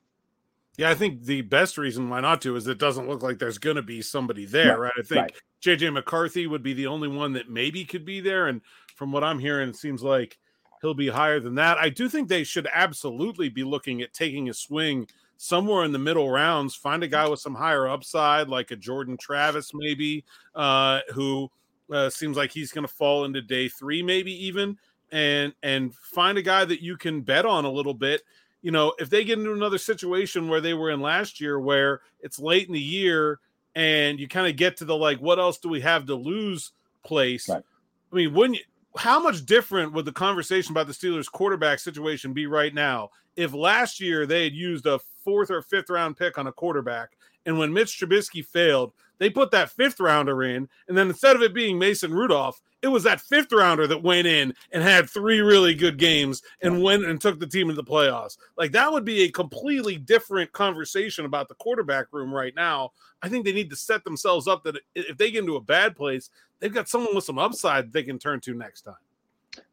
Yeah, 0.81 0.89
I 0.89 0.95
think 0.95 1.25
the 1.25 1.41
best 1.41 1.77
reason 1.77 2.09
why 2.09 2.21
not 2.21 2.41
to 2.41 2.55
is 2.55 2.65
it 2.65 2.79
doesn't 2.79 3.07
look 3.07 3.21
like 3.21 3.37
there's 3.37 3.59
going 3.59 3.75
to 3.75 3.83
be 3.83 4.01
somebody 4.01 4.45
there, 4.45 4.79
right? 4.79 4.79
right? 4.79 4.93
I 4.97 5.03
think 5.03 5.21
right. 5.21 5.41
JJ 5.61 5.93
McCarthy 5.93 6.47
would 6.47 6.63
be 6.63 6.73
the 6.73 6.87
only 6.87 7.07
one 7.07 7.33
that 7.33 7.51
maybe 7.51 7.85
could 7.85 8.03
be 8.03 8.19
there. 8.19 8.47
And 8.47 8.61
from 8.95 9.11
what 9.11 9.23
I'm 9.23 9.37
hearing, 9.37 9.69
it 9.69 9.75
seems 9.75 10.01
like 10.01 10.39
he'll 10.81 10.95
be 10.95 11.09
higher 11.09 11.39
than 11.39 11.53
that. 11.53 11.77
I 11.77 11.89
do 11.89 12.09
think 12.09 12.29
they 12.29 12.43
should 12.43 12.67
absolutely 12.73 13.47
be 13.47 13.63
looking 13.63 14.01
at 14.01 14.11
taking 14.11 14.49
a 14.49 14.55
swing 14.55 15.07
somewhere 15.37 15.83
in 15.83 15.91
the 15.91 15.99
middle 15.99 16.31
rounds. 16.31 16.73
Find 16.73 17.03
a 17.03 17.07
guy 17.07 17.29
with 17.29 17.41
some 17.41 17.53
higher 17.53 17.87
upside, 17.87 18.47
like 18.47 18.71
a 18.71 18.75
Jordan 18.75 19.17
Travis, 19.17 19.73
maybe, 19.75 20.25
uh, 20.55 21.01
who 21.13 21.51
uh, 21.93 22.09
seems 22.09 22.37
like 22.37 22.51
he's 22.51 22.71
going 22.71 22.87
to 22.87 22.93
fall 22.93 23.25
into 23.25 23.43
day 23.43 23.69
three, 23.69 24.01
maybe 24.01 24.33
even, 24.47 24.79
and 25.11 25.53
and 25.61 25.93
find 25.93 26.39
a 26.39 26.41
guy 26.41 26.65
that 26.65 26.81
you 26.81 26.97
can 26.97 27.21
bet 27.21 27.45
on 27.45 27.65
a 27.65 27.71
little 27.71 27.93
bit. 27.93 28.23
You 28.61 28.71
know, 28.71 28.93
if 28.99 29.09
they 29.09 29.23
get 29.23 29.39
into 29.39 29.53
another 29.53 29.77
situation 29.77 30.47
where 30.47 30.61
they 30.61 30.73
were 30.73 30.91
in 30.91 31.01
last 31.01 31.41
year, 31.41 31.59
where 31.59 32.01
it's 32.19 32.39
late 32.39 32.67
in 32.67 32.73
the 32.73 32.79
year 32.79 33.39
and 33.75 34.19
you 34.19 34.27
kind 34.27 34.47
of 34.47 34.55
get 34.55 34.77
to 34.77 34.85
the 34.85 34.95
like, 34.95 35.19
what 35.19 35.39
else 35.39 35.57
do 35.57 35.69
we 35.69 35.81
have 35.81 36.05
to 36.05 36.15
lose 36.15 36.71
place? 37.03 37.49
Right. 37.49 37.63
I 38.11 38.15
mean, 38.15 38.33
wouldn't 38.33 38.59
you, 38.59 38.65
how 38.97 39.21
much 39.21 39.45
different 39.45 39.93
would 39.93 40.05
the 40.05 40.11
conversation 40.11 40.73
about 40.73 40.87
the 40.87 40.93
Steelers 40.93 41.31
quarterback 41.31 41.79
situation 41.79 42.33
be 42.33 42.45
right 42.45 42.73
now 42.73 43.09
if 43.37 43.53
last 43.53 43.99
year 43.99 44.25
they 44.25 44.43
had 44.43 44.53
used 44.53 44.85
a 44.85 44.99
fourth 45.23 45.49
or 45.49 45.61
fifth 45.61 45.89
round 45.89 46.17
pick 46.17 46.37
on 46.37 46.47
a 46.47 46.51
quarterback 46.51 47.11
and 47.45 47.57
when 47.57 47.73
Mitch 47.73 47.99
Trubisky 47.99 48.45
failed, 48.45 48.93
they 49.21 49.29
put 49.29 49.51
that 49.51 49.69
fifth 49.69 49.99
rounder 49.99 50.41
in, 50.41 50.67
and 50.87 50.97
then 50.97 51.07
instead 51.09 51.35
of 51.35 51.43
it 51.43 51.53
being 51.53 51.77
Mason 51.77 52.11
Rudolph, 52.11 52.59
it 52.81 52.87
was 52.87 53.03
that 53.03 53.21
fifth 53.21 53.53
rounder 53.53 53.85
that 53.85 54.01
went 54.01 54.25
in 54.25 54.51
and 54.71 54.81
had 54.81 55.07
three 55.07 55.41
really 55.41 55.75
good 55.75 55.99
games 55.99 56.41
and 56.63 56.81
went 56.81 57.05
and 57.05 57.21
took 57.21 57.39
the 57.39 57.45
team 57.45 57.69
into 57.69 57.79
the 57.79 57.87
playoffs. 57.87 58.39
Like 58.57 58.71
that 58.71 58.91
would 58.91 59.05
be 59.05 59.21
a 59.21 59.31
completely 59.31 59.95
different 59.95 60.51
conversation 60.53 61.25
about 61.25 61.49
the 61.49 61.53
quarterback 61.53 62.07
room 62.11 62.33
right 62.33 62.55
now. 62.55 62.93
I 63.21 63.29
think 63.29 63.45
they 63.45 63.53
need 63.53 63.69
to 63.69 63.75
set 63.75 64.03
themselves 64.03 64.47
up 64.47 64.63
that 64.63 64.77
if 64.95 65.17
they 65.17 65.29
get 65.29 65.41
into 65.41 65.55
a 65.55 65.61
bad 65.61 65.95
place, 65.95 66.31
they've 66.59 66.73
got 66.73 66.89
someone 66.89 67.13
with 67.13 67.23
some 67.23 67.37
upside 67.37 67.93
they 67.93 68.01
can 68.01 68.17
turn 68.17 68.39
to 68.39 68.55
next 68.55 68.81
time. 68.81 68.95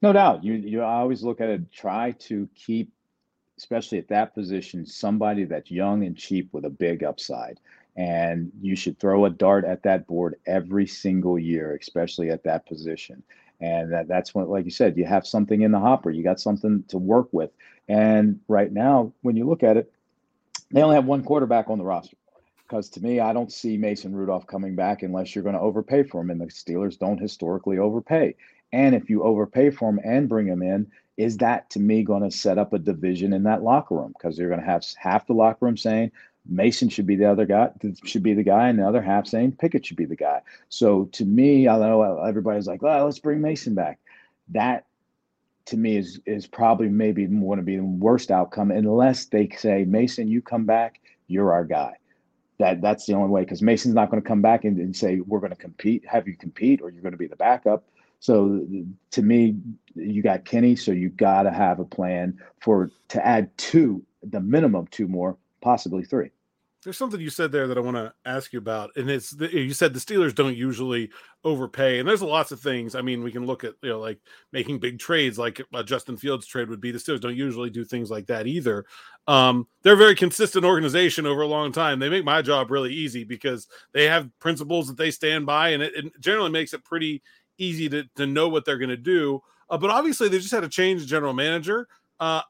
No 0.02 0.12
doubt. 0.12 0.44
You 0.44 0.52
you 0.52 0.82
always 0.82 1.22
look 1.22 1.40
at 1.40 1.48
it, 1.48 1.72
try 1.72 2.10
to 2.10 2.46
keep, 2.54 2.92
especially 3.56 3.96
at 3.96 4.08
that 4.08 4.34
position, 4.34 4.84
somebody 4.84 5.44
that's 5.44 5.70
young 5.70 6.04
and 6.04 6.14
cheap 6.14 6.52
with 6.52 6.66
a 6.66 6.70
big 6.70 7.02
upside 7.02 7.58
and 7.98 8.52
you 8.62 8.76
should 8.76 8.96
throw 9.00 9.24
a 9.24 9.30
dart 9.30 9.64
at 9.64 9.82
that 9.82 10.06
board 10.06 10.36
every 10.46 10.86
single 10.86 11.36
year, 11.36 11.76
especially 11.78 12.30
at 12.30 12.44
that 12.44 12.64
position. 12.64 13.24
And 13.60 13.92
that, 13.92 14.06
that's 14.06 14.32
when, 14.32 14.46
like 14.46 14.64
you 14.64 14.70
said, 14.70 14.96
you 14.96 15.04
have 15.04 15.26
something 15.26 15.62
in 15.62 15.72
the 15.72 15.80
hopper. 15.80 16.12
You 16.12 16.22
got 16.22 16.38
something 16.38 16.84
to 16.88 16.96
work 16.96 17.26
with. 17.32 17.50
And 17.88 18.38
right 18.46 18.72
now, 18.72 19.12
when 19.22 19.34
you 19.34 19.48
look 19.48 19.64
at 19.64 19.76
it, 19.76 19.92
they 20.70 20.80
only 20.80 20.94
have 20.94 21.06
one 21.06 21.24
quarterback 21.24 21.70
on 21.70 21.78
the 21.78 21.84
roster. 21.84 22.16
Because 22.62 22.88
to 22.90 23.00
me, 23.00 23.18
I 23.18 23.32
don't 23.32 23.52
see 23.52 23.76
Mason 23.76 24.14
Rudolph 24.14 24.46
coming 24.46 24.76
back 24.76 25.02
unless 25.02 25.34
you're 25.34 25.42
going 25.42 25.56
to 25.56 25.60
overpay 25.60 26.04
for 26.04 26.20
him. 26.20 26.30
And 26.30 26.40
the 26.40 26.46
Steelers 26.46 26.96
don't 26.96 27.20
historically 27.20 27.78
overpay. 27.78 28.36
And 28.72 28.94
if 28.94 29.10
you 29.10 29.24
overpay 29.24 29.70
for 29.70 29.88
him 29.88 29.98
and 30.04 30.28
bring 30.28 30.46
him 30.46 30.62
in, 30.62 30.88
is 31.16 31.36
that 31.38 31.68
to 31.70 31.80
me 31.80 32.04
going 32.04 32.22
to 32.22 32.30
set 32.30 32.58
up 32.58 32.72
a 32.72 32.78
division 32.78 33.32
in 33.32 33.42
that 33.42 33.64
locker 33.64 33.96
room? 33.96 34.14
Because 34.16 34.38
you're 34.38 34.50
going 34.50 34.60
to 34.60 34.66
have 34.66 34.84
half 34.96 35.26
the 35.26 35.32
locker 35.32 35.64
room 35.64 35.76
saying, 35.76 36.12
Mason 36.48 36.88
should 36.88 37.06
be 37.06 37.16
the 37.16 37.30
other 37.30 37.44
guy, 37.44 37.70
should 38.04 38.22
be 38.22 38.32
the 38.32 38.42
guy, 38.42 38.68
and 38.68 38.78
the 38.78 38.88
other 38.88 39.02
half 39.02 39.26
saying 39.26 39.52
Pickett 39.52 39.84
should 39.84 39.98
be 39.98 40.06
the 40.06 40.16
guy. 40.16 40.40
So 40.70 41.04
to 41.12 41.24
me, 41.24 41.68
I 41.68 41.78
don't 41.78 41.88
know 41.88 42.22
everybody's 42.24 42.66
like, 42.66 42.82
"Oh, 42.82 43.04
let's 43.04 43.18
bring 43.18 43.40
Mason 43.40 43.74
back." 43.74 43.98
That 44.48 44.86
to 45.66 45.76
me 45.76 45.96
is 45.96 46.20
is 46.24 46.46
probably 46.46 46.88
maybe 46.88 47.26
going 47.26 47.58
to 47.58 47.64
be 47.64 47.76
the 47.76 47.84
worst 47.84 48.30
outcome 48.30 48.70
unless 48.70 49.26
they 49.26 49.48
say, 49.50 49.84
"Mason, 49.84 50.28
you 50.28 50.40
come 50.40 50.64
back, 50.64 51.00
you're 51.26 51.52
our 51.52 51.64
guy." 51.64 51.94
That 52.58 52.80
that's 52.80 53.04
the 53.04 53.12
only 53.12 53.28
way 53.28 53.42
because 53.42 53.60
Mason's 53.62 53.94
not 53.94 54.10
going 54.10 54.22
to 54.22 54.26
come 54.26 54.42
back 54.42 54.64
and, 54.64 54.78
and 54.78 54.96
say 54.96 55.20
we're 55.20 55.40
going 55.40 55.52
to 55.52 55.56
compete, 55.56 56.04
have 56.08 56.26
you 56.26 56.34
compete, 56.34 56.80
or 56.80 56.90
you're 56.90 57.02
going 57.02 57.12
to 57.12 57.18
be 57.18 57.26
the 57.26 57.36
backup. 57.36 57.84
So 58.20 58.66
to 59.12 59.22
me, 59.22 59.56
you 59.94 60.22
got 60.22 60.44
Kenny, 60.44 60.74
so 60.74 60.90
you 60.92 61.10
got 61.10 61.42
to 61.42 61.52
have 61.52 61.78
a 61.78 61.84
plan 61.84 62.40
for 62.60 62.90
to 63.08 63.24
add 63.24 63.56
two, 63.58 64.02
the 64.24 64.40
minimum 64.40 64.88
two 64.88 65.06
more, 65.06 65.36
possibly 65.60 66.04
three 66.04 66.30
there's 66.84 66.96
something 66.96 67.20
you 67.20 67.30
said 67.30 67.50
there 67.50 67.66
that 67.66 67.76
I 67.76 67.80
want 67.80 67.96
to 67.96 68.12
ask 68.24 68.52
you 68.52 68.60
about, 68.60 68.90
and 68.96 69.10
it's 69.10 69.30
the, 69.30 69.52
you 69.52 69.72
said 69.72 69.92
the 69.92 70.00
Steelers 70.00 70.34
don't 70.34 70.56
usually 70.56 71.10
overpay, 71.42 71.98
and 71.98 72.08
there's 72.08 72.22
lots 72.22 72.52
of 72.52 72.60
things. 72.60 72.94
I 72.94 73.02
mean, 73.02 73.24
we 73.24 73.32
can 73.32 73.46
look 73.46 73.64
at 73.64 73.74
you 73.82 73.90
know 73.90 73.98
like 73.98 74.20
making 74.52 74.78
big 74.78 75.00
trades, 75.00 75.38
like 75.38 75.60
a 75.74 75.82
Justin 75.82 76.16
Fields 76.16 76.46
trade 76.46 76.68
would 76.68 76.80
be. 76.80 76.92
The 76.92 76.98
Steelers 76.98 77.20
don't 77.20 77.36
usually 77.36 77.70
do 77.70 77.84
things 77.84 78.10
like 78.10 78.26
that 78.26 78.46
either. 78.46 78.84
Um, 79.26 79.66
they're 79.82 79.94
a 79.94 79.96
very 79.96 80.14
consistent 80.14 80.64
organization 80.64 81.26
over 81.26 81.42
a 81.42 81.48
long 81.48 81.72
time. 81.72 81.98
They 81.98 82.08
make 82.08 82.24
my 82.24 82.42
job 82.42 82.70
really 82.70 82.94
easy 82.94 83.24
because 83.24 83.66
they 83.92 84.04
have 84.04 84.30
principles 84.38 84.86
that 84.86 84.96
they 84.96 85.10
stand 85.10 85.46
by, 85.46 85.70
and 85.70 85.82
it, 85.82 85.94
it 85.96 86.20
generally 86.20 86.50
makes 86.50 86.74
it 86.74 86.84
pretty 86.84 87.22
easy 87.58 87.88
to 87.88 88.04
to 88.14 88.26
know 88.26 88.48
what 88.48 88.64
they're 88.64 88.78
going 88.78 88.88
to 88.88 88.96
do. 88.96 89.42
Uh, 89.68 89.78
but 89.78 89.90
obviously, 89.90 90.28
they 90.28 90.38
just 90.38 90.52
had 90.52 90.60
to 90.60 90.68
change 90.68 91.06
general 91.06 91.32
manager. 91.32 91.88
Uh, 92.20 92.42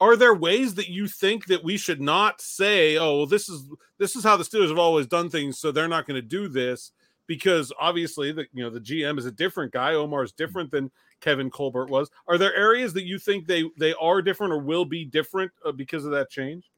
are 0.00 0.16
there 0.16 0.34
ways 0.34 0.74
that 0.74 0.88
you 0.88 1.06
think 1.06 1.46
that 1.46 1.62
we 1.62 1.76
should 1.76 2.00
not 2.00 2.40
say, 2.40 2.96
"Oh, 2.96 3.18
well, 3.18 3.26
this 3.26 3.48
is 3.48 3.68
this 3.98 4.16
is 4.16 4.24
how 4.24 4.36
the 4.36 4.44
Steelers 4.44 4.68
have 4.68 4.78
always 4.78 5.06
done 5.06 5.28
things, 5.28 5.58
so 5.58 5.70
they're 5.70 5.88
not 5.88 6.06
going 6.06 6.20
to 6.20 6.26
do 6.26 6.48
this"? 6.48 6.92
Because 7.26 7.72
obviously, 7.78 8.32
the 8.32 8.46
you 8.52 8.62
know 8.64 8.70
the 8.70 8.80
GM 8.80 9.18
is 9.18 9.26
a 9.26 9.30
different 9.30 9.72
guy. 9.72 9.94
Omar 9.94 10.24
is 10.24 10.32
different 10.32 10.70
than 10.70 10.90
Kevin 11.20 11.50
Colbert 11.50 11.90
was. 11.90 12.10
Are 12.26 12.38
there 12.38 12.54
areas 12.54 12.92
that 12.94 13.04
you 13.04 13.18
think 13.18 13.46
they 13.46 13.64
they 13.78 13.94
are 13.94 14.22
different 14.22 14.52
or 14.52 14.58
will 14.58 14.84
be 14.84 15.04
different 15.04 15.52
uh, 15.64 15.72
because 15.72 16.04
of 16.04 16.12
that 16.12 16.30
change? 16.30 16.70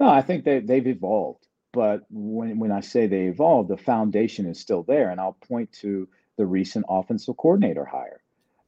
No, 0.00 0.08
I 0.08 0.22
think 0.22 0.44
they 0.44 0.60
they've 0.60 0.86
evolved. 0.86 1.46
But 1.72 2.06
when 2.10 2.58
when 2.58 2.72
I 2.72 2.80
say 2.80 3.06
they 3.06 3.26
evolved, 3.26 3.68
the 3.68 3.76
foundation 3.76 4.46
is 4.46 4.58
still 4.58 4.82
there, 4.82 5.10
and 5.10 5.20
I'll 5.20 5.36
point 5.46 5.70
to 5.80 6.08
the 6.38 6.46
recent 6.46 6.86
offensive 6.88 7.36
coordinator 7.36 7.84
hire. 7.84 8.22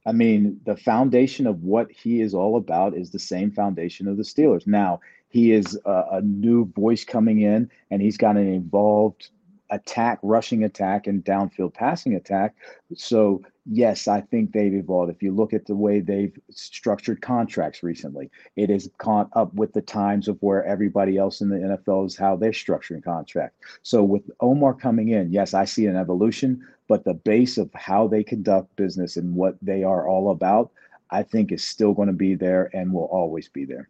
I 0.05 0.11
mean, 0.11 0.59
the 0.65 0.77
foundation 0.77 1.45
of 1.45 1.63
what 1.63 1.91
he 1.91 2.21
is 2.21 2.33
all 2.33 2.55
about 2.55 2.95
is 2.95 3.11
the 3.11 3.19
same 3.19 3.51
foundation 3.51 4.07
of 4.07 4.17
the 4.17 4.23
Steelers. 4.23 4.65
Now, 4.65 5.01
he 5.29 5.51
is 5.51 5.79
a, 5.85 6.05
a 6.13 6.21
new 6.21 6.65
voice 6.65 7.03
coming 7.03 7.41
in, 7.41 7.69
and 7.91 8.01
he's 8.01 8.17
got 8.17 8.37
an 8.37 8.47
involved 8.47 9.29
attack, 9.69 10.19
rushing 10.23 10.63
attack, 10.63 11.07
and 11.07 11.23
downfield 11.23 11.73
passing 11.73 12.15
attack. 12.15 12.55
So, 12.95 13.41
yes, 13.65 14.07
I 14.07 14.21
think 14.21 14.51
they've 14.51 14.73
evolved. 14.73 15.11
If 15.11 15.21
you 15.21 15.31
look 15.31 15.53
at 15.53 15.65
the 15.65 15.75
way 15.75 15.99
they've 15.99 16.37
structured 16.49 17.21
contracts 17.21 17.83
recently, 17.83 18.29
it 18.55 18.69
has 18.69 18.89
caught 18.97 19.29
up 19.33 19.53
with 19.53 19.73
the 19.73 19.81
times 19.81 20.27
of 20.27 20.37
where 20.41 20.65
everybody 20.65 21.17
else 21.17 21.41
in 21.41 21.49
the 21.49 21.57
NFL 21.57 22.07
is 22.07 22.17
how 22.17 22.35
they're 22.35 22.51
structuring 22.51 23.03
contract. 23.03 23.55
So, 23.83 24.03
with 24.03 24.29
Omar 24.39 24.73
coming 24.73 25.09
in, 25.09 25.31
yes, 25.31 25.53
I 25.53 25.65
see 25.65 25.85
an 25.85 25.95
evolution, 25.95 26.65
but 26.87 27.03
the 27.03 27.13
base 27.13 27.57
of 27.57 27.69
how 27.73 28.07
they 28.07 28.23
conduct 28.23 28.75
business 28.75 29.17
and 29.17 29.35
what 29.35 29.57
they 29.61 29.83
are 29.83 30.07
all 30.07 30.31
about, 30.31 30.71
I 31.11 31.23
think 31.23 31.51
is 31.51 31.63
still 31.63 31.93
going 31.93 32.07
to 32.07 32.13
be 32.13 32.35
there 32.35 32.69
and 32.73 32.91
will 32.91 33.05
always 33.05 33.49
be 33.49 33.65
there. 33.65 33.89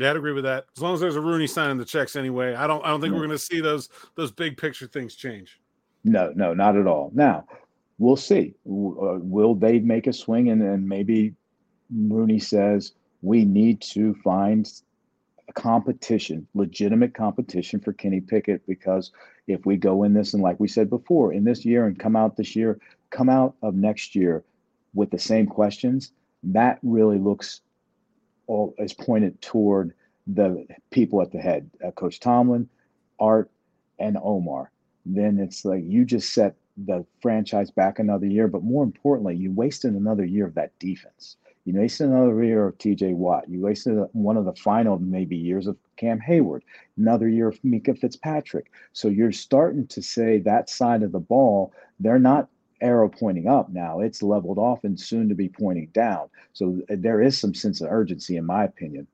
Yeah, 0.00 0.10
I'd 0.10 0.16
agree 0.16 0.32
with 0.32 0.44
that. 0.44 0.64
As 0.74 0.82
long 0.82 0.94
as 0.94 1.00
there's 1.00 1.16
a 1.16 1.20
Rooney 1.20 1.46
signing 1.46 1.76
the 1.76 1.84
checks 1.84 2.16
anyway, 2.16 2.54
I 2.54 2.66
don't 2.66 2.82
I 2.82 2.88
don't 2.88 3.02
think 3.02 3.12
we're 3.12 3.20
going 3.20 3.30
to 3.30 3.38
see 3.38 3.60
those 3.60 3.90
those 4.14 4.32
big 4.32 4.56
picture 4.56 4.86
things 4.86 5.14
change. 5.14 5.60
No, 6.04 6.32
no, 6.34 6.54
not 6.54 6.76
at 6.78 6.86
all. 6.86 7.10
Now, 7.14 7.44
we'll 7.98 8.16
see. 8.16 8.54
Uh, 8.66 9.20
will 9.20 9.54
they 9.54 9.78
make 9.78 10.06
a 10.06 10.12
swing 10.14 10.48
and 10.48 10.58
then 10.58 10.88
maybe 10.88 11.34
Rooney 11.94 12.38
says 12.38 12.94
we 13.20 13.44
need 13.44 13.82
to 13.82 14.14
find 14.24 14.72
a 15.50 15.52
competition, 15.52 16.46
legitimate 16.54 17.12
competition 17.12 17.78
for 17.78 17.92
Kenny 17.92 18.22
Pickett 18.22 18.66
because 18.66 19.12
if 19.48 19.66
we 19.66 19.76
go 19.76 20.04
in 20.04 20.14
this 20.14 20.32
and 20.32 20.42
like 20.42 20.58
we 20.58 20.68
said 20.68 20.88
before, 20.88 21.34
in 21.34 21.44
this 21.44 21.62
year 21.66 21.86
and 21.86 21.98
come 21.98 22.16
out 22.16 22.38
this 22.38 22.56
year, 22.56 22.78
come 23.10 23.28
out 23.28 23.54
of 23.62 23.74
next 23.74 24.14
year 24.14 24.44
with 24.94 25.10
the 25.10 25.18
same 25.18 25.46
questions, 25.46 26.12
that 26.42 26.78
really 26.82 27.18
looks 27.18 27.60
all 28.50 28.74
is 28.78 28.92
pointed 28.92 29.40
toward 29.40 29.94
the 30.26 30.66
people 30.90 31.22
at 31.22 31.30
the 31.30 31.38
head, 31.38 31.70
uh, 31.86 31.90
Coach 31.92 32.20
Tomlin, 32.20 32.68
Art, 33.18 33.50
and 33.98 34.18
Omar. 34.22 34.70
Then 35.06 35.38
it's 35.38 35.64
like 35.64 35.82
you 35.84 36.04
just 36.04 36.34
set 36.34 36.56
the 36.76 37.04
franchise 37.20 37.70
back 37.70 37.98
another 37.98 38.26
year, 38.26 38.48
but 38.48 38.62
more 38.62 38.82
importantly, 38.82 39.36
you 39.36 39.52
wasted 39.52 39.94
another 39.94 40.24
year 40.24 40.46
of 40.46 40.54
that 40.54 40.78
defense. 40.78 41.36
You 41.64 41.74
wasted 41.78 42.08
another 42.08 42.42
year 42.42 42.66
of 42.66 42.78
TJ 42.78 43.14
Watt. 43.14 43.48
You 43.48 43.60
wasted 43.60 43.98
one 44.12 44.36
of 44.36 44.46
the 44.46 44.54
final 44.54 44.98
maybe 44.98 45.36
years 45.36 45.66
of 45.66 45.76
Cam 45.96 46.18
Hayward, 46.20 46.64
another 46.96 47.28
year 47.28 47.48
of 47.48 47.60
Minkah 47.62 47.98
Fitzpatrick. 47.98 48.70
So 48.92 49.08
you're 49.08 49.32
starting 49.32 49.86
to 49.88 50.02
say 50.02 50.38
that 50.40 50.70
side 50.70 51.02
of 51.02 51.12
the 51.12 51.20
ball, 51.20 51.72
they're 52.00 52.18
not 52.18 52.48
arrow 52.80 53.08
pointing 53.08 53.46
up 53.46 53.70
now. 53.70 54.00
It's 54.00 54.22
leveled 54.22 54.58
off 54.58 54.84
and 54.84 54.98
soon 54.98 55.28
to 55.28 55.34
be 55.34 55.48
pointing 55.48 55.88
down. 55.92 56.28
So 56.52 56.80
uh, 56.90 56.96
there 56.98 57.22
is 57.22 57.38
some 57.38 57.54
sense 57.54 57.80
of 57.80 57.90
urgency, 57.90 58.36
in 58.36 58.46
my 58.46 58.64
opinion. 58.64 59.06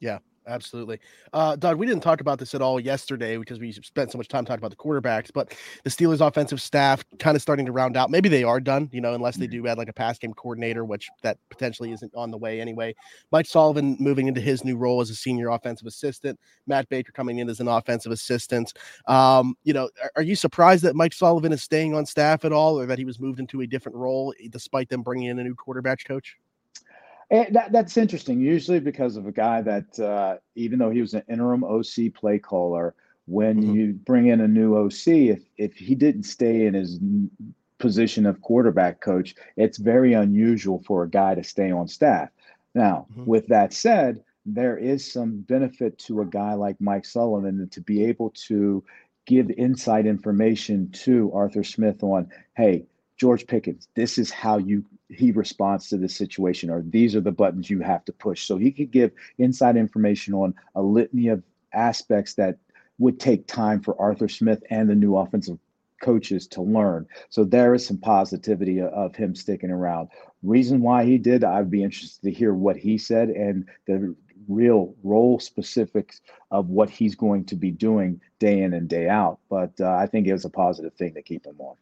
Yeah, 0.00 0.18
absolutely. 0.46 0.98
Uh, 1.32 1.56
Doug, 1.56 1.78
we 1.78 1.86
didn't 1.86 2.02
talk 2.02 2.20
about 2.20 2.38
this 2.38 2.54
at 2.54 2.62
all 2.62 2.78
yesterday 2.80 3.36
because 3.36 3.58
we 3.58 3.72
spent 3.72 4.12
so 4.12 4.18
much 4.18 4.28
time 4.28 4.44
talking 4.44 4.58
about 4.58 4.70
the 4.70 4.76
quarterbacks, 4.76 5.30
but 5.32 5.54
the 5.84 5.90
Steelers 5.90 6.26
offensive 6.26 6.60
staff 6.60 7.04
kind 7.18 7.36
of 7.36 7.42
starting 7.42 7.66
to 7.66 7.72
round 7.72 7.96
out. 7.96 8.10
Maybe 8.10 8.28
they 8.28 8.44
are 8.44 8.60
done, 8.60 8.88
you 8.92 9.00
know, 9.00 9.14
unless 9.14 9.36
they 9.36 9.46
mm-hmm. 9.46 9.62
do 9.62 9.68
add 9.68 9.78
like 9.78 9.88
a 9.88 9.92
pass 9.92 10.18
game 10.18 10.34
coordinator, 10.34 10.84
which 10.84 11.08
that 11.22 11.38
potentially 11.50 11.92
isn't 11.92 12.12
on 12.14 12.30
the 12.30 12.38
way 12.38 12.60
anyway. 12.60 12.94
Mike 13.32 13.46
Sullivan 13.46 13.96
moving 14.00 14.28
into 14.28 14.40
his 14.40 14.64
new 14.64 14.76
role 14.76 15.00
as 15.00 15.10
a 15.10 15.14
senior 15.14 15.50
offensive 15.50 15.86
assistant, 15.86 16.38
Matt 16.66 16.88
Baker 16.88 17.12
coming 17.12 17.38
in 17.38 17.48
as 17.48 17.60
an 17.60 17.68
offensive 17.68 18.12
assistant. 18.12 18.72
Um, 19.06 19.54
you 19.64 19.72
know, 19.72 19.90
are, 20.02 20.12
are 20.16 20.22
you 20.22 20.36
surprised 20.36 20.84
that 20.84 20.96
Mike 20.96 21.12
Sullivan 21.12 21.52
is 21.52 21.62
staying 21.62 21.94
on 21.94 22.06
staff 22.06 22.44
at 22.44 22.52
all 22.52 22.78
or 22.78 22.86
that 22.86 22.98
he 22.98 23.04
was 23.04 23.20
moved 23.20 23.40
into 23.40 23.60
a 23.60 23.66
different 23.66 23.96
role 23.96 24.34
despite 24.50 24.88
them 24.88 25.02
bringing 25.02 25.28
in 25.28 25.38
a 25.38 25.44
new 25.44 25.54
quarterback 25.54 26.04
coach? 26.04 26.36
And 27.30 27.54
that, 27.56 27.72
that's 27.72 27.96
interesting. 27.96 28.40
Usually, 28.40 28.80
because 28.80 29.16
of 29.16 29.26
a 29.26 29.32
guy 29.32 29.62
that, 29.62 29.98
uh, 29.98 30.36
even 30.54 30.78
though 30.78 30.90
he 30.90 31.00
was 31.00 31.14
an 31.14 31.22
interim 31.28 31.64
OC 31.64 32.14
play 32.14 32.38
caller, 32.38 32.94
when 33.26 33.60
mm-hmm. 33.60 33.74
you 33.74 33.92
bring 33.92 34.28
in 34.28 34.40
a 34.40 34.48
new 34.48 34.76
OC, 34.76 35.08
if 35.08 35.42
if 35.56 35.74
he 35.74 35.94
didn't 35.94 36.22
stay 36.22 36.66
in 36.66 36.74
his 36.74 37.00
position 37.78 38.26
of 38.26 38.40
quarterback 38.40 39.00
coach, 39.00 39.34
it's 39.56 39.78
very 39.78 40.12
unusual 40.12 40.82
for 40.86 41.02
a 41.02 41.10
guy 41.10 41.34
to 41.34 41.42
stay 41.42 41.70
on 41.70 41.88
staff. 41.88 42.30
Now, 42.74 43.06
mm-hmm. 43.10 43.26
with 43.26 43.48
that 43.48 43.72
said, 43.72 44.22
there 44.44 44.78
is 44.78 45.10
some 45.10 45.40
benefit 45.40 45.98
to 45.98 46.20
a 46.20 46.26
guy 46.26 46.54
like 46.54 46.80
Mike 46.80 47.04
Sullivan 47.04 47.68
to 47.70 47.80
be 47.80 48.04
able 48.04 48.30
to 48.46 48.84
give 49.26 49.50
inside 49.56 50.06
information 50.06 50.88
to 50.90 51.32
Arthur 51.34 51.64
Smith 51.64 52.02
on, 52.04 52.30
hey, 52.56 52.86
George 53.16 53.46
Pickens, 53.46 53.88
this 53.96 54.18
is 54.18 54.30
how 54.30 54.58
you 54.58 54.84
he 55.08 55.32
responds 55.32 55.88
to 55.88 55.96
this 55.96 56.16
situation, 56.16 56.70
or 56.70 56.82
these 56.82 57.14
are 57.14 57.20
the 57.20 57.32
buttons 57.32 57.70
you 57.70 57.80
have 57.80 58.04
to 58.06 58.12
push. 58.12 58.46
So 58.46 58.56
he 58.56 58.72
could 58.72 58.90
give 58.90 59.12
inside 59.38 59.76
information 59.76 60.34
on 60.34 60.54
a 60.74 60.82
litany 60.82 61.28
of 61.28 61.42
aspects 61.72 62.34
that 62.34 62.58
would 62.98 63.20
take 63.20 63.46
time 63.46 63.80
for 63.80 64.00
Arthur 64.00 64.28
Smith 64.28 64.62
and 64.70 64.88
the 64.88 64.94
new 64.94 65.16
offensive 65.16 65.58
coaches 66.02 66.46
to 66.46 66.62
learn. 66.62 67.06
So 67.30 67.44
there 67.44 67.74
is 67.74 67.86
some 67.86 67.98
positivity 67.98 68.80
of 68.80 69.14
him 69.14 69.34
sticking 69.34 69.70
around. 69.70 70.08
Reason 70.42 70.80
why 70.80 71.04
he 71.04 71.18
did, 71.18 71.44
I'd 71.44 71.70
be 71.70 71.82
interested 71.82 72.22
to 72.22 72.30
hear 72.30 72.54
what 72.54 72.76
he 72.76 72.98
said 72.98 73.30
and 73.30 73.66
the 73.86 74.14
real 74.48 74.94
role 75.02 75.40
specifics 75.40 76.20
of 76.50 76.68
what 76.68 76.90
he's 76.90 77.14
going 77.14 77.44
to 77.46 77.56
be 77.56 77.70
doing 77.70 78.20
day 78.38 78.62
in 78.62 78.74
and 78.74 78.88
day 78.88 79.08
out. 79.08 79.38
But 79.48 79.72
uh, 79.80 79.90
I 79.90 80.06
think 80.06 80.26
it 80.26 80.32
was 80.32 80.44
a 80.44 80.50
positive 80.50 80.94
thing 80.94 81.14
to 81.14 81.22
keep 81.22 81.46
him 81.46 81.56
on. 81.58 81.76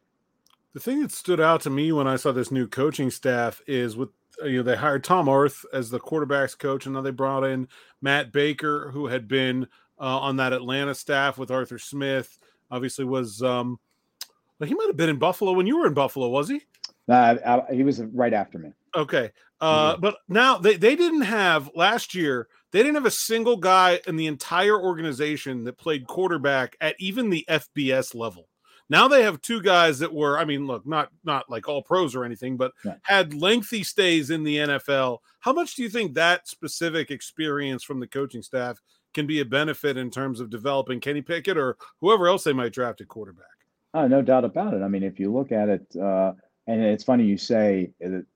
The 0.75 0.81
thing 0.81 1.03
that 1.03 1.13
stood 1.13 1.41
out 1.41 1.61
to 1.63 1.71
me 1.71 1.93
when 1.93 2.09
I 2.09 2.17
saw 2.17 2.33
this 2.33 2.51
new 2.51 2.67
coaching 2.67 3.11
staff 3.11 3.63
is 3.67 3.97
with 3.97 4.11
uh, 4.43 4.47
you 4.47 4.59
know 4.59 4.63
they 4.65 4.77
hired 4.77 5.05
Tom 5.05 5.29
Arth 5.29 5.65
as 5.73 5.89
the 5.89 6.01
quarterbacks 6.01 6.59
coach, 6.59 6.85
and 6.85 6.95
now 6.95 7.01
they 7.01 7.13
brought 7.13 7.45
in 7.45 7.69
Matt 8.03 8.33
Baker, 8.33 8.91
who 8.91 9.07
had 9.07 9.29
been 9.29 9.69
uh, 10.01 10.19
on 10.19 10.37
that 10.37 10.53
Atlanta 10.53 10.95
staff 10.95 11.39
with 11.39 11.53
Arthur 11.53 11.79
Smith. 11.79 12.41
Obviously, 12.73 13.05
was 13.05 13.41
um, 13.41 13.79
well, 14.59 14.69
he 14.69 14.75
might 14.75 14.89
have 14.89 14.97
been 14.97 15.09
in 15.09 15.19
Buffalo 15.19 15.53
when 15.53 15.69
you 15.69 15.79
were 15.79 15.87
in 15.87 15.95
Buffalo, 15.95 16.29
was 16.29 16.49
he? 16.49 16.63
Uh, 17.09 17.37
I, 17.47 17.73
he 17.73 17.85
was 17.85 18.03
right 18.03 18.33
after 18.33 18.59
me. 18.59 18.73
Okay, 18.97 19.31
uh, 19.61 19.93
mm-hmm. 19.93 20.01
but 20.01 20.17
now 20.29 20.59
they 20.59 20.77
they 20.77 20.97
didn't 20.97 21.23
have 21.23 21.71
last 21.77 22.17
year. 22.17 22.49
They 22.73 22.81
didn't 22.81 22.97
have 22.97 23.07
a 23.07 23.13
single 23.13 23.59
guy 23.59 24.01
in 24.09 24.17
the 24.17 24.27
entire 24.27 24.77
organization 24.77 25.63
that 25.65 25.79
played 25.79 26.09
quarterback 26.09 26.77
at 26.81 26.97
even 26.99 27.31
the 27.31 27.45
FBS 27.49 28.13
level. 28.13 28.49
Now 28.91 29.09
they 29.09 29.23
have 29.23 29.41
two 29.41 29.63
guys 29.63 29.99
that 30.01 30.13
were, 30.13 30.39
I 30.39 30.45
mean, 30.45 30.67
look, 30.67 30.87
not 30.87 31.11
not 31.25 31.49
like 31.49 31.69
all 31.69 31.83
pros 31.83 32.15
or 32.15 32.25
anything, 32.25 32.57
but 32.57 32.73
yeah. 32.85 32.97
had 33.03 33.35
lengthy 33.35 33.83
stays 33.83 34.31
in 34.31 34.45
the 34.45 34.59
NFL. 34.59 35.19
How 35.41 35.53
much 35.53 35.75
do 35.75 35.83
you 35.83 35.89
think 35.89 36.15
that 36.15 36.47
specific 36.47 37.11
experience 37.11 37.83
from 37.83 38.01
the 38.01 38.07
coaching 38.07 38.43
staff 38.43 38.81
can 39.15 39.27
be 39.27 39.41
a 39.41 39.45
benefit 39.45 39.97
in 39.97 40.11
terms 40.11 40.41
of 40.41 40.51
developing 40.51 41.01
Kenny 41.01 41.23
Pickett 41.23 41.57
or 41.57 41.77
whoever 42.01 42.29
else 42.29 42.45
they 42.45 42.53
might 42.53 42.73
draft 42.73 43.01
at 43.01 43.09
quarterback? 43.09 43.47
Oh, 43.95 44.07
no 44.07 44.23
doubt 44.23 44.45
about 44.45 44.75
it. 44.75 44.83
I 44.83 44.89
mean, 44.89 45.05
if 45.05 45.19
you 45.21 45.33
look 45.33 45.53
at 45.53 45.69
it, 45.69 45.97
uh, 45.97 46.33
and 46.67 46.83
it's 46.83 47.05
funny 47.05 47.25
you 47.25 47.39
say 47.39 47.93
that 48.01 48.27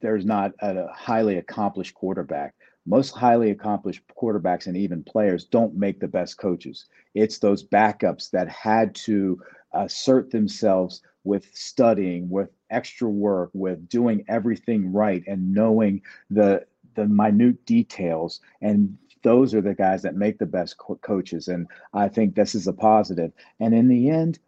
there's 0.00 0.24
not 0.24 0.52
a 0.60 0.86
highly 0.92 1.36
accomplished 1.36 1.94
quarterback 1.94 2.54
most 2.88 3.10
highly 3.10 3.50
accomplished 3.50 4.02
quarterbacks 4.20 4.66
and 4.66 4.76
even 4.76 5.04
players 5.04 5.44
don't 5.44 5.76
make 5.76 6.00
the 6.00 6.08
best 6.08 6.38
coaches. 6.38 6.86
It's 7.14 7.38
those 7.38 7.62
backups 7.62 8.30
that 8.30 8.48
had 8.48 8.94
to 9.06 9.38
assert 9.72 10.30
themselves 10.30 11.02
with 11.24 11.48
studying, 11.54 12.28
with 12.30 12.50
extra 12.70 13.08
work, 13.08 13.50
with 13.52 13.88
doing 13.88 14.24
everything 14.28 14.92
right 14.92 15.22
and 15.26 15.52
knowing 15.52 16.02
the 16.30 16.64
the 16.94 17.06
minute 17.06 17.64
details 17.64 18.40
and 18.60 18.98
those 19.22 19.54
are 19.54 19.60
the 19.60 19.74
guys 19.74 20.02
that 20.02 20.16
make 20.16 20.38
the 20.38 20.46
best 20.46 20.78
co- 20.78 20.96
coaches 20.96 21.48
and 21.48 21.66
I 21.92 22.08
think 22.08 22.34
this 22.34 22.54
is 22.54 22.66
a 22.66 22.72
positive. 22.72 23.32
And 23.60 23.74
in 23.74 23.88
the 23.88 24.10
end, 24.10 24.38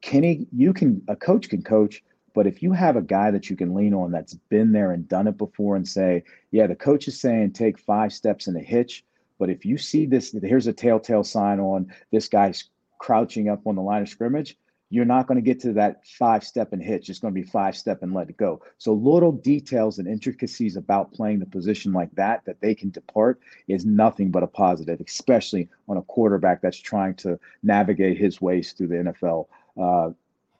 Kenny, 0.00 0.46
you 0.52 0.72
can 0.72 1.02
a 1.08 1.16
coach 1.16 1.48
can 1.48 1.62
coach, 1.62 2.02
but 2.34 2.46
if 2.46 2.62
you 2.62 2.72
have 2.72 2.96
a 2.96 3.02
guy 3.02 3.30
that 3.30 3.48
you 3.50 3.56
can 3.56 3.74
lean 3.74 3.94
on 3.94 4.10
that's 4.10 4.34
been 4.34 4.72
there 4.72 4.92
and 4.92 5.08
done 5.08 5.26
it 5.26 5.38
before 5.38 5.76
and 5.76 5.86
say, 5.86 6.24
yeah, 6.50 6.66
the 6.66 6.74
coach 6.74 7.08
is 7.08 7.20
saying 7.20 7.52
take 7.52 7.78
five 7.78 8.12
steps 8.12 8.46
in 8.46 8.56
a 8.56 8.60
hitch, 8.60 9.04
but 9.38 9.50
if 9.50 9.64
you 9.64 9.78
see 9.78 10.06
this, 10.06 10.34
here's 10.42 10.66
a 10.66 10.72
telltale 10.72 11.24
sign 11.24 11.60
on 11.60 11.92
this 12.10 12.28
guy's 12.28 12.64
crouching 13.02 13.48
up 13.48 13.66
on 13.66 13.74
the 13.74 13.82
line 13.82 14.02
of 14.02 14.08
scrimmage, 14.08 14.56
you're 14.88 15.04
not 15.04 15.26
going 15.26 15.36
to 15.36 15.42
get 15.42 15.58
to 15.58 15.72
that 15.72 16.06
five 16.06 16.44
step 16.44 16.72
and 16.72 16.80
hitch. 16.80 17.08
It's 17.08 17.18
going 17.18 17.34
to 17.34 17.40
be 17.40 17.46
five 17.46 17.76
step 17.76 18.04
and 18.04 18.14
let 18.14 18.28
it 18.28 18.36
go. 18.36 18.62
So 18.78 18.92
little 18.92 19.32
details 19.32 19.98
and 19.98 20.06
intricacies 20.06 20.76
about 20.76 21.12
playing 21.12 21.40
the 21.40 21.46
position 21.46 21.92
like 21.92 22.14
that 22.14 22.44
that 22.44 22.60
they 22.60 22.76
can 22.76 22.90
depart 22.90 23.40
is 23.66 23.84
nothing 23.84 24.30
but 24.30 24.44
a 24.44 24.46
positive, 24.46 25.00
especially 25.04 25.68
on 25.88 25.96
a 25.96 26.02
quarterback 26.02 26.62
that's 26.62 26.78
trying 26.78 27.14
to 27.16 27.40
navigate 27.64 28.18
his 28.18 28.40
ways 28.40 28.72
through 28.72 28.88
the 28.88 28.94
NFL 28.94 29.48
uh, 29.80 30.10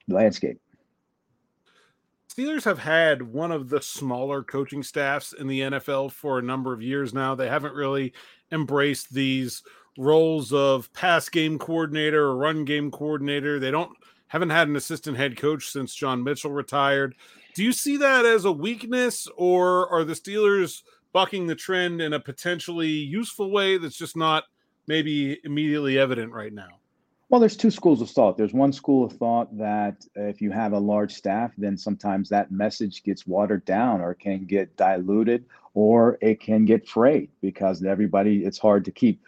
landscape. 0.09 0.59
Steelers 2.29 2.65
have 2.65 2.81
had 2.81 3.23
one 3.23 3.53
of 3.53 3.69
the 3.69 3.83
smaller 3.83 4.43
coaching 4.43 4.83
staffs 4.83 5.33
in 5.33 5.47
the 5.47 5.61
NFL 5.61 6.11
for 6.11 6.41
a 6.41 6.43
number 6.43 6.73
of 6.73 6.83
years 6.83 7.15
now. 7.15 7.37
They 7.37 7.49
haven't 7.49 7.75
really 7.75 8.15
embraced 8.51 9.13
these 9.13 9.63
roles 9.99 10.53
of 10.53 10.93
pass 10.93 11.29
game 11.29 11.59
coordinator 11.59 12.25
or 12.25 12.37
run 12.37 12.65
game 12.65 12.91
coordinator. 12.91 13.59
They 13.59 13.71
don't 13.71 13.93
haven't 14.29 14.51
had 14.51 14.69
an 14.69 14.77
assistant 14.77 15.17
head 15.17 15.37
coach 15.37 15.69
since 15.69 15.95
John 15.95 16.25
Mitchell 16.25 16.53
retired. 16.53 17.15
Do 17.55 17.63
you 17.63 17.73
see 17.73 17.99
that 17.99 18.25
as 18.25 18.47
a 18.47 18.53
weakness, 18.53 19.29
or 19.37 19.89
are 19.91 20.05
the 20.05 20.15
Steelers 20.15 20.83
bucking 21.13 21.47
the 21.47 21.55
trend 21.55 22.01
in 22.01 22.15
a 22.15 22.21
potentially 22.21 22.89
useful 22.89 23.51
way 23.51 23.77
that's 23.77 23.99
just 23.99 24.17
not 24.17 24.45
maybe 24.87 25.39
immediately 25.45 25.99
evident 25.99 26.33
right 26.33 26.53
now? 26.53 26.69
Well, 27.29 27.41
there's 27.41 27.57
two 27.57 27.71
schools 27.71 28.03
of 28.03 28.11
thought. 28.11 28.37
There's 28.37 28.53
one 28.53 28.73
school 28.75 29.05
of 29.05 29.13
thought 29.13 29.57
that 29.57 30.05
uh, 30.19 30.25
if 30.25 30.43
you 30.43 30.51
have 30.51 30.75
a 30.75 30.79
large 30.79 31.15
staff, 31.15 31.53
then 31.57 31.79
sometimes 31.79 32.29
that 32.29 32.51
message 32.51 33.03
gets 33.03 33.27
watered 33.27 33.65
down 33.65 34.03
or 34.03 34.13
can 34.13 34.45
get 34.45 34.77
diluted 34.77 35.47
or 35.73 36.19
it 36.21 36.41
can 36.41 36.67
get 36.67 36.87
frayed 36.87 37.31
because 37.41 37.83
everybody, 37.85 38.45
it's 38.45 38.59
hard 38.59 38.85
to 38.85 38.91
keep 38.91 39.23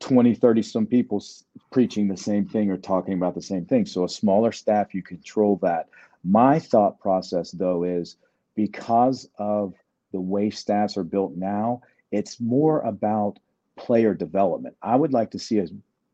20, 0.00 0.34
30 0.34 0.62
some 0.62 0.86
people 0.86 1.22
preaching 1.70 2.08
the 2.08 2.16
same 2.16 2.46
thing 2.46 2.70
or 2.70 2.76
talking 2.76 3.14
about 3.14 3.34
the 3.34 3.42
same 3.42 3.64
thing. 3.64 3.86
So 3.86 4.04
a 4.04 4.08
smaller 4.08 4.52
staff, 4.52 4.94
you 4.94 5.02
control 5.02 5.58
that. 5.62 5.88
My 6.24 6.58
thought 6.58 6.98
process, 6.98 7.50
though, 7.50 7.84
is 7.84 8.16
because 8.54 9.28
of 9.38 9.74
the 10.12 10.20
way 10.20 10.50
staffs 10.50 10.96
are 10.96 11.04
built 11.04 11.36
now, 11.36 11.82
it's 12.10 12.40
more 12.40 12.80
about 12.80 13.38
player 13.76 14.14
development. 14.14 14.76
I 14.82 14.96
would 14.96 15.12
like 15.12 15.30
to 15.30 15.38
see 15.38 15.58
a 15.58 15.66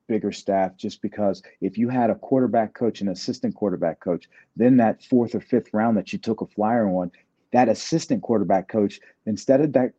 bigger 0.07 0.33
staff 0.33 0.77
just 0.77 1.03
because 1.03 1.43
if 1.61 1.79
you 1.79 1.89
had 1.89 2.11
a 2.11 2.15
quarterback 2.15 2.75
coach 2.75 3.01
and 3.01 3.11
assistant 3.11 3.55
quarterback 3.55 4.01
coach, 4.01 4.29
then 4.57 4.77
that 4.77 5.03
fourth 5.03 5.35
or 5.35 5.41
fifth 5.41 5.73
round 5.73 5.97
that 5.97 6.13
you 6.13 6.19
took 6.19 6.41
a 6.41 6.47
flyer 6.47 6.89
on, 6.89 7.11
that 7.53 7.69
assistant 7.69 8.23
quarterback 8.23 8.69
coach, 8.69 9.01
instead 9.25 9.61
of 9.61 9.73
that 9.73 9.93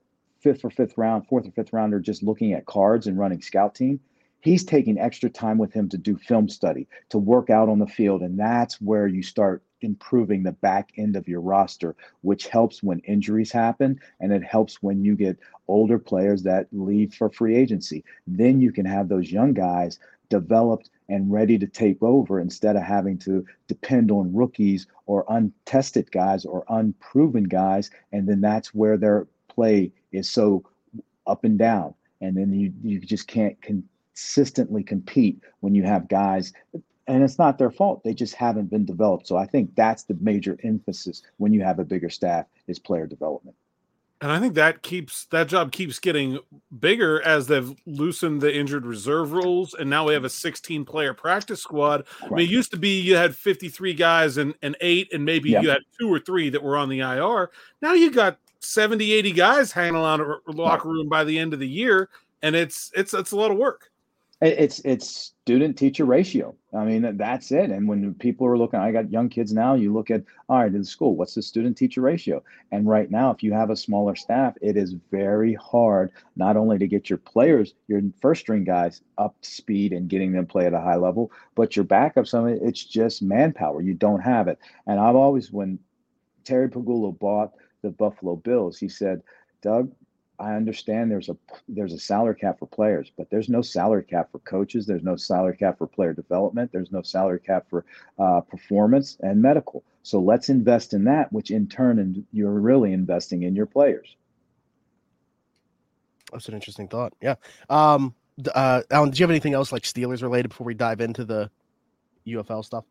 fifth 0.47 0.63
or 0.63 0.69
fifth 0.69 0.97
round, 0.97 1.27
fourth 1.27 1.45
or 1.45 1.51
fifth 1.51 1.73
rounder 1.73 1.99
just 1.99 2.23
looking 2.23 2.53
at 2.53 2.65
cards 2.65 3.05
and 3.05 3.19
running 3.19 3.41
scout 3.41 3.75
team. 3.75 3.99
He's 4.39 4.63
taking 4.63 4.97
extra 4.97 5.29
time 5.29 5.57
with 5.57 5.73
him 5.73 5.89
to 5.89 5.97
do 5.97 6.15
film 6.15 6.47
study, 6.47 6.87
to 7.09 7.17
work 7.17 7.49
out 7.49 7.67
on 7.67 7.79
the 7.79 7.87
field. 7.87 8.21
And 8.21 8.39
that's 8.39 8.79
where 8.79 9.07
you 9.07 9.21
start 9.21 9.61
improving 9.81 10.43
the 10.43 10.53
back 10.53 10.93
end 10.95 11.17
of 11.17 11.27
your 11.27 11.41
roster, 11.41 11.97
which 12.21 12.47
helps 12.47 12.81
when 12.81 12.99
injuries 12.99 13.51
happen 13.51 13.99
and 14.21 14.31
it 14.31 14.41
helps 14.41 14.81
when 14.81 15.03
you 15.03 15.17
get 15.17 15.37
older 15.67 15.99
players 15.99 16.43
that 16.43 16.67
leave 16.71 17.13
for 17.13 17.29
free 17.29 17.57
agency. 17.57 18.05
Then 18.25 18.61
you 18.61 18.71
can 18.71 18.85
have 18.85 19.09
those 19.09 19.29
young 19.29 19.53
guys 19.53 19.99
developed 20.29 20.89
and 21.09 21.29
ready 21.29 21.57
to 21.57 21.67
take 21.67 22.01
over 22.01 22.39
instead 22.39 22.77
of 22.77 22.83
having 22.83 23.17
to 23.17 23.45
depend 23.67 24.11
on 24.11 24.33
rookies 24.33 24.87
or 25.07 25.25
untested 25.27 26.09
guys 26.11 26.45
or 26.45 26.63
unproven 26.69 27.43
guys. 27.43 27.91
And 28.13 28.29
then 28.29 28.39
that's 28.39 28.73
where 28.73 28.95
their 28.95 29.27
play 29.49 29.91
is 30.17 30.29
so 30.29 30.63
up 31.25 31.43
and 31.43 31.57
down. 31.57 31.93
And 32.21 32.35
then 32.35 32.51
you, 32.53 32.73
you 32.83 32.99
just 32.99 33.27
can't 33.27 33.59
consistently 33.61 34.83
compete 34.83 35.39
when 35.59 35.75
you 35.75 35.83
have 35.83 36.07
guys 36.07 36.53
and 37.07 37.23
it's 37.23 37.39
not 37.39 37.57
their 37.57 37.71
fault 37.71 38.03
they 38.03 38.13
just 38.13 38.35
haven't 38.35 38.69
been 38.69 38.85
developed 38.85 39.27
so 39.27 39.37
i 39.37 39.45
think 39.45 39.73
that's 39.75 40.03
the 40.03 40.17
major 40.19 40.57
emphasis 40.63 41.21
when 41.37 41.53
you 41.53 41.61
have 41.61 41.79
a 41.79 41.85
bigger 41.85 42.09
staff 42.09 42.45
is 42.67 42.79
player 42.79 43.07
development 43.07 43.55
and 44.21 44.31
i 44.31 44.39
think 44.39 44.55
that 44.55 44.81
keeps 44.81 45.25
that 45.25 45.47
job 45.47 45.71
keeps 45.71 45.99
getting 45.99 46.39
bigger 46.79 47.21
as 47.21 47.47
they've 47.47 47.75
loosened 47.85 48.41
the 48.41 48.53
injured 48.53 48.85
reserve 48.85 49.31
rules, 49.31 49.73
and 49.73 49.89
now 49.89 50.05
we 50.07 50.13
have 50.13 50.23
a 50.23 50.29
16 50.29 50.85
player 50.85 51.13
practice 51.13 51.61
squad. 51.61 52.05
I 52.23 52.29
mean, 52.29 52.39
it 52.39 52.49
used 52.49 52.71
to 52.71 52.77
be 52.77 52.99
you 52.99 53.15
had 53.15 53.35
53 53.35 53.93
guys 53.93 54.37
and, 54.37 54.53
and 54.61 54.75
eight, 54.81 55.13
and 55.13 55.23
maybe 55.23 55.51
you 55.51 55.69
had 55.69 55.81
two 55.99 56.11
or 56.11 56.19
three 56.19 56.49
that 56.49 56.63
were 56.63 56.77
on 56.77 56.89
the 56.89 56.99
IR. 56.99 57.51
Now 57.81 57.93
you 57.93 58.11
got 58.11 58.37
70, 58.59 59.13
80 59.13 59.31
guys 59.31 59.71
hanging 59.71 59.95
around 59.95 60.21
a 60.21 60.51
locker 60.51 60.89
room 60.89 61.09
by 61.09 61.23
the 61.23 61.37
end 61.37 61.53
of 61.53 61.59
the 61.59 61.67
year, 61.67 62.09
and 62.41 62.55
it's 62.55 62.91
it's 62.95 63.13
it's 63.13 63.31
a 63.31 63.35
lot 63.35 63.51
of 63.51 63.57
work. 63.57 63.89
It's 64.39 64.79
it's 64.85 65.33
student 65.47 65.79
teacher 65.79 66.05
ratio. 66.05 66.53
I 66.71 66.85
mean, 66.85 67.17
that's 67.17 67.51
it. 67.51 67.71
And 67.71 67.87
when 67.87 68.13
people 68.13 68.45
are 68.45 68.57
looking, 68.57 68.79
I 68.79 68.91
got 68.91 69.11
young 69.11 69.29
kids 69.29 69.51
now. 69.51 69.73
You 69.73 69.91
look 69.91 70.11
at 70.11 70.23
all 70.47 70.59
right 70.59 70.71
in 70.71 70.83
school, 70.83 71.15
what's 71.15 71.33
the 71.33 71.41
student 71.41 71.75
teacher 71.75 72.01
ratio? 72.01 72.43
And 72.71 72.87
right 72.87 73.09
now, 73.09 73.31
if 73.31 73.41
you 73.41 73.51
have 73.53 73.71
a 73.71 73.75
smaller 73.75 74.15
staff, 74.15 74.53
it 74.61 74.77
is 74.77 74.93
very 75.09 75.55
hard 75.55 76.11
not 76.35 76.55
only 76.55 76.77
to 76.77 76.85
get 76.85 77.09
your 77.09 77.17
players, 77.17 77.73
your 77.87 78.01
first 78.21 78.41
string 78.41 78.63
guys 78.63 79.01
up 79.17 79.35
to 79.41 79.49
speed 79.49 79.91
and 79.91 80.07
getting 80.07 80.33
them 80.33 80.45
play 80.45 80.67
at 80.67 80.73
a 80.73 80.81
high 80.81 80.97
level, 80.97 81.31
but 81.55 81.75
your 81.75 81.85
backup. 81.85 82.27
Some 82.27 82.47
it's 82.47 82.83
just 82.83 83.23
manpower. 83.23 83.81
You 83.81 83.95
don't 83.95 84.21
have 84.21 84.47
it. 84.47 84.59
And 84.85 84.99
I've 84.99 85.15
always 85.15 85.51
when 85.51 85.79
Terry 86.43 86.69
Pegula 86.69 87.17
bought 87.17 87.53
the 87.81 87.89
Buffalo 87.89 88.35
Bills, 88.35 88.77
he 88.77 88.89
said, 88.89 89.21
Doug, 89.61 89.91
I 90.39 90.53
understand 90.53 91.09
there's 91.09 91.29
a 91.29 91.37
there's 91.67 91.93
a 91.93 91.99
salary 91.99 92.35
cap 92.35 92.59
for 92.59 92.67
players, 92.67 93.11
but 93.17 93.29
there's 93.31 93.49
no 93.49 93.61
salary 93.63 94.03
cap 94.03 94.31
for 94.31 94.39
coaches. 94.39 94.85
There's 94.85 95.03
no 95.03 95.15
salary 95.15 95.57
cap 95.57 95.79
for 95.79 95.87
player 95.87 96.13
development. 96.13 96.71
There's 96.71 96.91
no 96.91 97.01
salary 97.01 97.39
cap 97.39 97.65
for 97.69 97.85
uh, 98.19 98.41
performance 98.41 99.17
and 99.21 99.41
medical. 99.41 99.83
So 100.03 100.19
let's 100.19 100.49
invest 100.49 100.93
in 100.93 101.05
that, 101.05 101.33
which 101.33 101.49
in 101.49 101.67
turn, 101.67 101.97
and 101.99 102.23
you're 102.31 102.51
really 102.51 102.93
investing 102.93 103.43
in 103.43 103.55
your 103.55 103.65
players. 103.65 104.15
That's 106.31 106.47
an 106.47 106.53
interesting 106.53 106.87
thought. 106.87 107.13
Yeah. 107.21 107.35
Um, 107.69 108.13
uh, 108.53 108.83
Alan, 108.91 109.09
do 109.09 109.17
you 109.17 109.23
have 109.23 109.31
anything 109.31 109.53
else 109.53 109.71
like 109.71 109.83
Steelers 109.83 110.21
related 110.21 110.49
before 110.49 110.65
we 110.65 110.75
dive 110.75 111.01
into 111.01 111.25
the 111.25 111.49
UFL 112.27 112.63
stuff? 112.63 112.85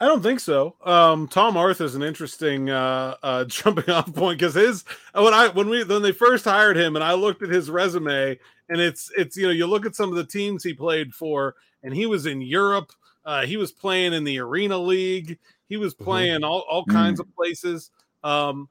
I 0.00 0.06
don't 0.06 0.22
think 0.22 0.40
so. 0.40 0.76
Um, 0.84 1.28
Tom 1.28 1.56
Arth 1.56 1.80
is 1.80 1.94
an 1.94 2.02
interesting 2.02 2.68
uh, 2.68 3.16
uh, 3.22 3.44
jumping 3.48 3.88
off 3.90 4.12
point 4.14 4.38
because 4.38 4.54
his 4.54 4.84
when 5.14 5.32
I 5.32 5.48
when 5.48 5.68
we 5.68 5.84
when 5.84 6.02
they 6.02 6.12
first 6.12 6.44
hired 6.44 6.76
him 6.76 6.96
and 6.96 7.04
I 7.04 7.14
looked 7.14 7.42
at 7.42 7.48
his 7.48 7.70
resume 7.70 8.38
and 8.68 8.80
it's 8.80 9.10
it's 9.16 9.36
you 9.36 9.46
know 9.46 9.52
you 9.52 9.66
look 9.66 9.86
at 9.86 9.94
some 9.94 10.10
of 10.10 10.16
the 10.16 10.26
teams 10.26 10.62
he 10.62 10.74
played 10.74 11.14
for 11.14 11.54
and 11.82 11.94
he 11.94 12.06
was 12.06 12.26
in 12.26 12.40
Europe. 12.40 12.92
Uh, 13.24 13.46
he 13.46 13.56
was 13.56 13.72
playing 13.72 14.12
in 14.12 14.24
the 14.24 14.38
Arena 14.38 14.76
League. 14.76 15.38
He 15.68 15.76
was 15.76 15.94
mm-hmm. 15.94 16.04
playing 16.04 16.34
mm-hmm. 16.36 16.44
all, 16.44 16.64
all 16.68 16.84
kinds 16.84 17.20
mm-hmm. 17.20 17.30
of 17.30 17.36
places. 17.36 17.90
Um, 18.22 18.68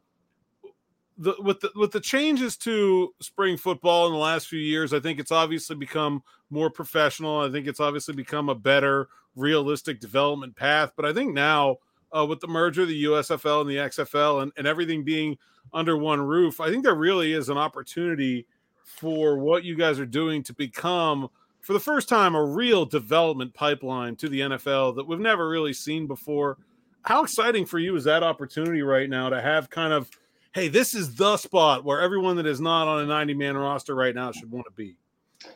the, 1.17 1.35
with 1.39 1.59
the 1.59 1.71
with 1.75 1.91
the 1.91 1.99
changes 1.99 2.57
to 2.57 3.13
spring 3.21 3.57
football 3.57 4.07
in 4.07 4.13
the 4.13 4.19
last 4.19 4.47
few 4.47 4.59
years, 4.59 4.93
I 4.93 4.99
think 4.99 5.19
it's 5.19 5.31
obviously 5.31 5.75
become 5.75 6.23
more 6.49 6.69
professional. 6.69 7.39
I 7.39 7.49
think 7.49 7.67
it's 7.67 7.79
obviously 7.79 8.15
become 8.15 8.49
a 8.49 8.55
better 8.55 9.09
realistic 9.35 9.99
development 9.99 10.55
path. 10.55 10.91
But 10.95 11.05
I 11.05 11.13
think 11.13 11.33
now, 11.33 11.77
uh, 12.15 12.25
with 12.25 12.39
the 12.39 12.47
merger 12.47 12.83
of 12.83 12.87
the 12.87 13.03
USFL 13.05 13.61
and 13.61 13.69
the 13.69 13.77
XFL 13.77 14.43
and, 14.43 14.51
and 14.57 14.67
everything 14.67 15.03
being 15.03 15.37
under 15.73 15.97
one 15.97 16.21
roof, 16.21 16.59
I 16.59 16.69
think 16.69 16.83
there 16.83 16.95
really 16.95 17.33
is 17.33 17.49
an 17.49 17.57
opportunity 17.57 18.45
for 18.83 19.37
what 19.37 19.63
you 19.63 19.75
guys 19.75 19.99
are 19.99 20.05
doing 20.05 20.43
to 20.43 20.53
become, 20.53 21.29
for 21.61 21.73
the 21.73 21.79
first 21.79 22.09
time, 22.09 22.35
a 22.35 22.43
real 22.43 22.85
development 22.85 23.53
pipeline 23.53 24.15
to 24.17 24.29
the 24.29 24.41
NFL 24.41 24.95
that 24.95 25.07
we've 25.07 25.19
never 25.19 25.49
really 25.49 25.73
seen 25.73 26.05
before. 26.05 26.57
How 27.03 27.23
exciting 27.23 27.65
for 27.65 27.79
you 27.79 27.95
is 27.95 28.03
that 28.03 28.23
opportunity 28.23 28.81
right 28.81 29.09
now 29.09 29.29
to 29.29 29.41
have 29.41 29.69
kind 29.69 29.93
of, 29.93 30.09
hey, 30.53 30.67
this 30.67 30.93
is 30.93 31.15
the 31.15 31.35
spot 31.37 31.83
where 31.83 31.99
everyone 31.99 32.35
that 32.37 32.45
is 32.45 32.61
not 32.61 32.87
on 32.87 33.03
a 33.03 33.05
90 33.05 33.33
man 33.33 33.57
roster 33.57 33.95
right 33.95 34.13
now 34.13 34.31
should 34.31 34.51
want 34.51 34.65
to 34.65 34.71
be? 34.71 34.95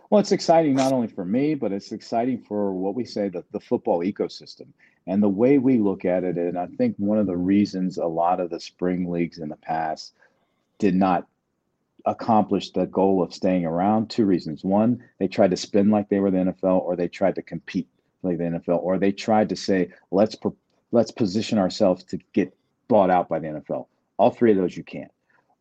Well, 0.09 0.19
it's 0.19 0.31
exciting 0.31 0.75
not 0.75 0.91
only 0.91 1.07
for 1.07 1.23
me, 1.23 1.55
but 1.55 1.71
it's 1.71 1.91
exciting 1.91 2.41
for 2.41 2.73
what 2.73 2.95
we 2.95 3.05
say 3.05 3.29
the, 3.29 3.43
the 3.51 3.59
football 3.59 3.99
ecosystem 3.99 4.67
and 5.05 5.23
the 5.23 5.29
way 5.29 5.59
we 5.59 5.77
look 5.77 6.03
at 6.03 6.23
it. 6.23 6.37
And 6.37 6.57
I 6.57 6.67
think 6.77 6.95
one 6.97 7.17
of 7.17 7.27
the 7.27 7.37
reasons 7.37 7.97
a 7.97 8.05
lot 8.05 8.39
of 8.39 8.49
the 8.49 8.59
spring 8.59 9.09
leagues 9.09 9.37
in 9.37 9.49
the 9.49 9.55
past 9.55 10.13
did 10.79 10.95
not 10.95 11.27
accomplish 12.05 12.71
the 12.71 12.85
goal 12.87 13.21
of 13.21 13.33
staying 13.33 13.65
around, 13.65 14.09
two 14.09 14.25
reasons. 14.25 14.63
One, 14.63 15.03
they 15.19 15.27
tried 15.27 15.51
to 15.51 15.57
spin 15.57 15.89
like 15.89 16.09
they 16.09 16.19
were 16.19 16.31
the 16.31 16.37
NFL, 16.37 16.81
or 16.81 16.95
they 16.95 17.07
tried 17.07 17.35
to 17.35 17.41
compete 17.41 17.87
like 18.23 18.37
the 18.37 18.45
NFL, 18.45 18.81
or 18.81 18.97
they 18.97 19.11
tried 19.11 19.49
to 19.49 19.55
say, 19.55 19.89
let's 20.11 20.35
let's 20.91 21.11
position 21.11 21.57
ourselves 21.57 22.03
to 22.05 22.17
get 22.33 22.55
bought 22.87 23.09
out 23.09 23.29
by 23.29 23.39
the 23.39 23.47
NFL. 23.47 23.87
All 24.17 24.31
three 24.31 24.51
of 24.51 24.57
those 24.57 24.75
you 24.75 24.83
can't 24.83 25.11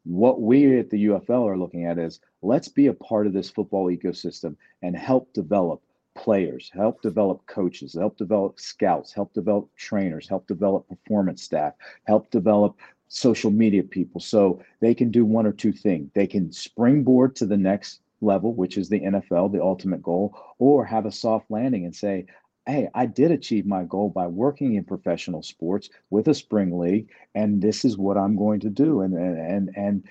what 0.07 0.41
we 0.41 0.79
at 0.79 0.89
the 0.89 1.07
UFL 1.07 1.49
are 1.49 1.59
looking 1.59 1.85
at 1.85 1.99
is 1.99 2.21
let's 2.41 2.69
be 2.69 2.87
a 2.87 2.95
part 2.95 3.27
of 3.27 3.33
this 3.33 3.51
football 3.51 3.87
ecosystem 3.87 4.55
and 4.83 4.97
help 4.97 5.33
develop 5.33 5.83
players, 6.15 6.71
help 6.73 7.03
develop 7.03 7.45
coaches, 7.47 7.95
help 7.95 8.17
develop 8.17 8.61
scouts, 8.61 9.13
help 9.13 9.33
develop 9.35 9.69
trainers, 9.77 10.29
help 10.29 10.47
develop 10.47 10.89
performance 10.89 11.43
staff, 11.43 11.75
help 12.05 12.31
develop 12.31 12.77
social 13.09 13.51
media 13.51 13.83
people 13.83 14.21
so 14.21 14.63
they 14.81 14.95
can 14.95 15.11
do 15.11 15.25
one 15.25 15.47
or 15.47 15.53
two 15.53 15.73
things. 15.73 16.09
They 16.15 16.27
can 16.27 16.53
springboard 16.53 17.35
to 17.37 17.47
the 17.47 17.57
next 17.57 18.01
level, 18.21 18.55
which 18.55 18.79
is 18.79 18.89
the 18.89 19.01
NFL, 19.01 19.53
the 19.53 19.63
ultimate 19.63 20.03
goal, 20.03 20.39
or 20.59 20.85
have 20.85 21.05
a 21.05 21.13
soft 21.13 21.51
landing 21.51 21.85
and 21.85 21.95
say, 21.95 22.27
hey, 22.67 22.89
I 22.95 23.07
did 23.07 23.31
achieve 23.31 23.67
my 23.67 23.85
goal 23.85 24.11
by 24.11 24.27
working 24.27 24.75
in 24.75 24.85
professional 24.85 25.43
sports 25.43 25.89
with 26.11 26.29
a 26.29 26.35
spring 26.35 26.79
league, 26.79 27.09
and 27.35 27.63
this 27.63 27.85
is 27.85 27.97
what 27.97 28.17
I'm 28.17 28.37
going 28.37 28.61
to 28.61 28.71
do. 28.71 29.03
And 29.03 29.15
and 29.15 29.71
and 29.77 30.05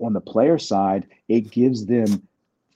on 0.00 0.12
the 0.12 0.20
player 0.20 0.58
side, 0.58 1.06
it 1.28 1.50
gives 1.50 1.86
them 1.86 2.26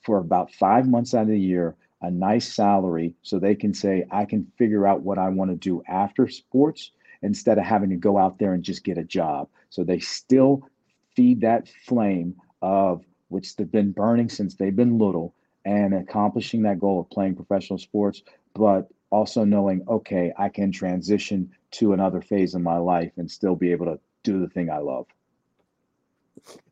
for 0.03 0.17
about 0.17 0.53
five 0.53 0.87
months 0.87 1.13
out 1.13 1.23
of 1.23 1.27
the 1.29 1.39
year 1.39 1.75
a 2.01 2.11
nice 2.11 2.53
salary 2.53 3.15
so 3.23 3.39
they 3.39 3.55
can 3.55 3.73
say, 3.73 4.05
I 4.11 4.25
can 4.25 4.51
figure 4.57 4.85
out 4.85 5.01
what 5.01 5.17
I 5.17 5.29
want 5.29 5.49
to 5.51 5.57
do 5.57 5.81
after 5.87 6.27
sports 6.27 6.91
instead 7.23 7.57
of 7.57 7.63
having 7.65 7.89
to 7.89 7.95
go 7.95 8.17
out 8.17 8.37
there 8.37 8.53
and 8.53 8.63
just 8.63 8.83
get 8.83 8.97
a 8.97 9.03
job. 9.03 9.49
So 9.69 9.83
they 9.83 9.99
still 9.99 10.69
feed 11.15 11.41
that 11.41 11.67
flame 11.85 12.35
of 12.61 13.03
which 13.29 13.55
they've 13.55 13.71
been 13.71 13.91
burning 13.91 14.29
since 14.29 14.55
they've 14.55 14.75
been 14.75 14.99
little 14.99 15.33
and 15.65 15.95
accomplishing 15.95 16.61
that 16.63 16.79
goal 16.79 16.99
of 16.99 17.09
playing 17.09 17.35
professional 17.35 17.79
sports, 17.79 18.21
but 18.53 18.87
also 19.15 19.45
knowing, 19.45 19.81
okay, 19.87 20.33
I 20.37 20.49
can 20.49 20.73
transition 20.73 21.49
to 21.71 21.93
another 21.93 22.21
phase 22.21 22.53
in 22.53 22.61
my 22.61 22.77
life 22.77 23.13
and 23.15 23.31
still 23.31 23.55
be 23.55 23.71
able 23.71 23.85
to 23.85 23.97
do 24.23 24.41
the 24.41 24.49
thing 24.49 24.69
I 24.69 24.79
love. 24.79 25.07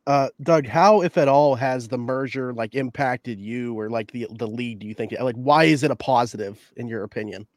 Uh, 0.05 0.27
Doug, 0.41 0.67
how, 0.67 1.01
if 1.01 1.17
at 1.17 1.29
all, 1.29 1.55
has 1.55 1.87
the 1.87 1.97
merger 1.97 2.53
like 2.53 2.75
impacted 2.75 3.39
you 3.39 3.79
or 3.79 3.89
like 3.89 4.11
the 4.11 4.27
the 4.31 4.47
league? 4.47 4.79
Do 4.79 4.87
you 4.87 4.93
think 4.93 5.13
like 5.17 5.35
why 5.35 5.63
is 5.63 5.83
it 5.83 5.91
a 5.91 5.95
positive 5.95 6.59
in 6.75 6.89
your 6.89 7.03
opinion? 7.03 7.47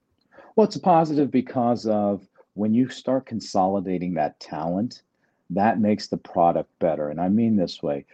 Well, 0.55 0.65
it's 0.65 0.77
a 0.77 0.81
positive 0.81 1.33
because 1.33 1.87
of 1.87 2.25
when 2.55 2.73
you 2.73 2.89
start 2.89 3.27
consolidating 3.27 4.15
that 4.15 4.39
talent, 4.39 5.03
that 5.51 5.81
makes 5.81 6.07
the 6.07 6.17
product 6.17 6.71
better. 6.79 7.11
And 7.11 7.21
I 7.21 7.29
mean 7.29 7.57
this 7.57 7.83
way: 7.83 8.05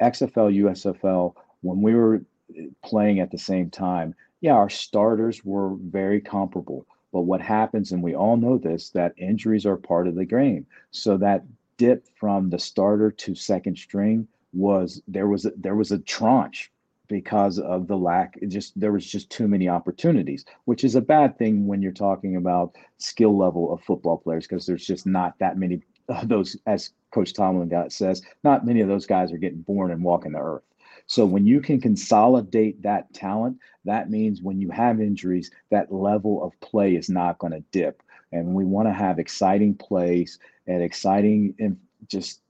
XFL, 0.00 0.56
USFL, 0.64 1.34
when 1.60 1.82
we 1.82 1.94
were 1.94 2.24
eh, 2.56 2.68
playing 2.82 3.20
at 3.20 3.30
the 3.30 3.38
same 3.38 3.68
time, 3.68 4.14
yeah, 4.42 4.54
our 4.54 4.68
starters 4.68 5.44
were 5.44 5.74
very 5.76 6.20
comparable. 6.20 6.86
But 7.12 7.22
what 7.22 7.40
happens, 7.40 7.92
and 7.92 8.02
we 8.02 8.14
all 8.14 8.36
know 8.36 8.58
this, 8.58 8.90
that 8.90 9.14
injuries 9.16 9.64
are 9.64 9.76
part 9.76 10.08
of 10.08 10.14
the 10.14 10.24
game. 10.24 10.66
So 10.90 11.16
that 11.18 11.44
dip 11.78 12.06
from 12.18 12.50
the 12.50 12.58
starter 12.58 13.10
to 13.10 13.34
second 13.34 13.78
string 13.78 14.26
was 14.52 15.00
there 15.08 15.28
was 15.28 15.46
a, 15.46 15.52
there 15.56 15.76
was 15.76 15.92
a 15.92 15.98
tranche 16.00 16.70
because 17.08 17.58
of 17.58 17.88
the 17.88 17.96
lack 17.96 18.38
it 18.40 18.46
just 18.46 18.78
there 18.78 18.92
was 18.92 19.04
just 19.04 19.28
too 19.30 19.48
many 19.48 19.68
opportunities 19.68 20.44
which 20.66 20.84
is 20.84 20.94
a 20.94 21.00
bad 21.00 21.36
thing 21.38 21.66
when 21.66 21.82
you're 21.82 21.92
talking 21.92 22.36
about 22.36 22.74
skill 22.98 23.36
level 23.36 23.72
of 23.72 23.82
football 23.82 24.16
players 24.16 24.46
because 24.46 24.64
there's 24.64 24.86
just 24.86 25.06
not 25.06 25.38
that 25.38 25.58
many 25.58 25.82
of 26.08 26.28
those 26.28 26.56
as 26.66 26.90
coach 27.10 27.32
tomlin 27.32 27.68
got 27.68 27.92
says 27.92 28.22
not 28.44 28.64
many 28.64 28.80
of 28.80 28.88
those 28.88 29.06
guys 29.06 29.32
are 29.32 29.38
getting 29.38 29.62
born 29.62 29.90
and 29.90 30.04
walking 30.04 30.32
the 30.32 30.38
earth 30.38 30.62
so 31.06 31.24
when 31.26 31.46
you 31.46 31.60
can 31.60 31.80
consolidate 31.80 32.82
that 32.82 33.12
talent, 33.12 33.58
that 33.84 34.10
means 34.10 34.42
when 34.42 34.60
you 34.60 34.70
have 34.70 35.00
injuries, 35.00 35.50
that 35.70 35.92
level 35.92 36.42
of 36.42 36.58
play 36.60 36.94
is 36.94 37.08
not 37.08 37.38
going 37.38 37.52
to 37.52 37.64
dip. 37.72 38.02
And 38.32 38.54
we 38.54 38.64
want 38.64 38.88
to 38.88 38.92
have 38.92 39.18
exciting 39.18 39.74
plays 39.74 40.38
and 40.66 40.82
exciting 40.82 41.54
and 41.58 41.76
just 42.08 42.40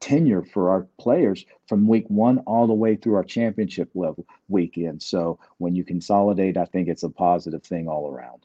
tenure 0.00 0.42
for 0.42 0.70
our 0.70 0.86
players 0.98 1.44
from 1.66 1.86
week 1.86 2.04
one 2.08 2.38
all 2.40 2.66
the 2.66 2.74
way 2.74 2.96
through 2.96 3.14
our 3.14 3.24
championship 3.24 3.90
level 3.94 4.26
weekend. 4.48 5.02
So 5.02 5.38
when 5.58 5.74
you 5.74 5.84
consolidate, 5.84 6.56
I 6.56 6.64
think 6.64 6.88
it's 6.88 7.02
a 7.02 7.10
positive 7.10 7.62
thing 7.62 7.88
all 7.88 8.10
around. 8.10 8.44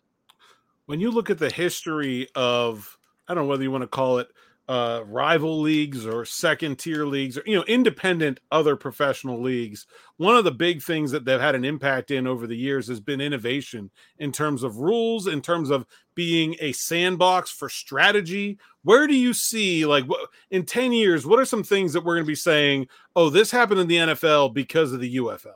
When 0.86 1.00
you 1.00 1.12
look 1.12 1.30
at 1.30 1.40
the 1.40 1.50
history 1.50 2.28
of, 2.36 2.98
I 3.28 3.34
don't 3.34 3.44
know 3.44 3.50
whether 3.50 3.64
you 3.64 3.72
want 3.72 3.84
to 3.84 3.88
call 3.88 4.20
it 4.20 4.30
uh, 4.70 5.04
rival 5.06 5.60
leagues 5.60 6.06
or 6.06 6.24
second 6.24 6.80
tier 6.80 7.06
leagues 7.06 7.38
or 7.38 7.44
you 7.46 7.56
know 7.56 7.66
independent 7.68 8.40
other 8.50 8.78
professional 8.78 9.42
leagues 9.42 9.86
one 10.16 10.38
of 10.38 10.46
the 10.46 10.52
big 10.52 10.82
things 10.82 11.12
that 11.12 11.26
they've 11.26 11.42
had 11.42 11.56
an 11.56 11.66
impact 11.66 12.12
in 12.12 12.26
over 12.26 12.48
the 12.48 12.56
years 12.56 12.88
has 12.88 13.02
been 13.02 13.20
innovation 13.20 13.92
in 14.20 14.32
terms 14.32 14.64
of 14.64 14.78
rules 14.78 15.28
in 15.28 15.42
terms 15.42 15.70
of 15.70 15.86
being 16.16 16.56
a 16.60 16.72
sandbox 16.72 17.52
for 17.52 17.70
strategy. 17.70 18.58
Where 18.84 19.08
do 19.08 19.16
you 19.16 19.34
see 19.34 19.86
like 19.86 20.06
in 20.52 20.66
10 20.66 20.94
years 20.94 21.26
what 21.26 21.40
are 21.40 21.46
some 21.46 21.64
things 21.64 21.94
that 21.94 22.04
we're 22.04 22.16
going 22.16 22.26
to 22.26 22.28
be 22.28 22.36
saying 22.36 22.88
oh 23.16 23.30
this 23.30 23.52
happened 23.52 23.80
in 23.80 23.88
the 23.88 23.98
nfl 23.98 24.54
because 24.54 24.92
of 24.92 25.00
the 25.00 25.16
ufl 25.18 25.54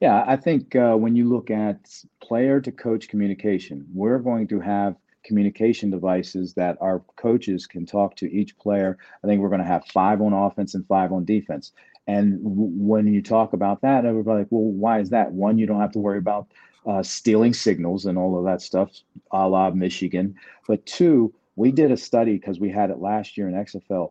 yeah 0.00 0.24
i 0.26 0.36
think 0.36 0.74
uh, 0.74 0.94
when 0.94 1.14
you 1.14 1.28
look 1.28 1.50
at 1.50 1.78
player 2.20 2.60
to 2.60 2.72
coach 2.72 3.08
communication 3.08 3.86
we're 3.94 4.18
going 4.18 4.48
to 4.48 4.60
have 4.60 4.96
communication 5.24 5.90
devices 5.90 6.54
that 6.54 6.76
our 6.80 7.02
coaches 7.16 7.66
can 7.66 7.86
talk 7.86 8.16
to 8.16 8.32
each 8.32 8.56
player. 8.58 8.98
I 9.22 9.26
think 9.26 9.40
we're 9.40 9.48
going 9.48 9.60
to 9.60 9.66
have 9.66 9.84
five 9.86 10.20
on 10.20 10.32
offense 10.32 10.74
and 10.74 10.86
five 10.86 11.12
on 11.12 11.24
defense. 11.24 11.72
And 12.06 12.42
w- 12.42 12.70
when 12.72 13.06
you 13.06 13.22
talk 13.22 13.52
about 13.52 13.80
that, 13.82 14.04
everybody 14.04 14.40
like, 14.40 14.48
well, 14.50 14.62
why 14.62 15.00
is 15.00 15.10
that? 15.10 15.32
One, 15.32 15.58
you 15.58 15.66
don't 15.66 15.80
have 15.80 15.92
to 15.92 15.98
worry 15.98 16.18
about 16.18 16.48
uh, 16.86 17.02
stealing 17.02 17.54
signals 17.54 18.06
and 18.06 18.18
all 18.18 18.36
of 18.38 18.44
that 18.44 18.60
stuff, 18.60 18.90
a 19.30 19.48
la 19.48 19.70
Michigan. 19.70 20.34
But 20.66 20.84
two, 20.84 21.32
we 21.56 21.70
did 21.70 21.92
a 21.92 21.96
study 21.96 22.32
because 22.38 22.58
we 22.58 22.70
had 22.70 22.90
it 22.90 22.98
last 22.98 23.36
year 23.36 23.48
in 23.48 23.54
XFL. 23.54 24.10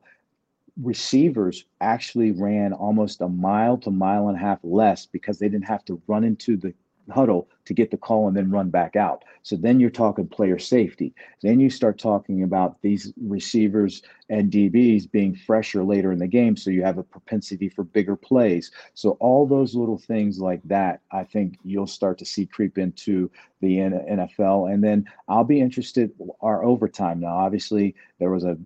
Receivers 0.81 1.65
actually 1.81 2.31
ran 2.31 2.71
almost 2.71 3.21
a 3.21 3.27
mile 3.27 3.77
to 3.79 3.91
mile 3.91 4.29
and 4.29 4.37
a 4.37 4.39
half 4.39 4.59
less 4.63 5.05
because 5.05 5.37
they 5.37 5.49
didn't 5.49 5.67
have 5.67 5.83
to 5.85 6.01
run 6.07 6.23
into 6.23 6.55
the 6.55 6.73
huddle 7.09 7.47
to 7.65 7.73
get 7.73 7.91
the 7.91 7.97
call 7.97 8.27
and 8.27 8.35
then 8.35 8.51
run 8.51 8.69
back 8.69 8.95
out. 8.95 9.23
So 9.43 9.55
then 9.55 9.79
you're 9.79 9.89
talking 9.89 10.27
player 10.27 10.59
safety. 10.59 11.13
Then 11.41 11.59
you 11.59 11.69
start 11.69 11.97
talking 11.97 12.43
about 12.43 12.81
these 12.81 13.13
receivers 13.21 14.01
and 14.29 14.51
DBs 14.51 15.09
being 15.11 15.35
fresher 15.35 15.83
later 15.83 16.11
in 16.11 16.19
the 16.19 16.27
game. 16.27 16.55
So 16.55 16.69
you 16.69 16.83
have 16.83 16.97
a 16.97 17.03
propensity 17.03 17.69
for 17.69 17.83
bigger 17.83 18.15
plays. 18.15 18.71
So 18.93 19.11
all 19.19 19.45
those 19.45 19.75
little 19.75 19.97
things 19.97 20.39
like 20.39 20.61
that, 20.65 21.01
I 21.11 21.23
think 21.23 21.57
you'll 21.63 21.87
start 21.87 22.17
to 22.19 22.25
see 22.25 22.45
creep 22.45 22.77
into 22.77 23.31
the 23.61 23.77
NFL. 23.77 24.73
And 24.73 24.83
then 24.83 25.05
I'll 25.27 25.43
be 25.43 25.59
interested 25.59 26.11
our 26.41 26.63
overtime. 26.63 27.19
Now, 27.19 27.37
obviously, 27.37 27.95
there 28.19 28.31
was 28.31 28.43
a 28.43 28.57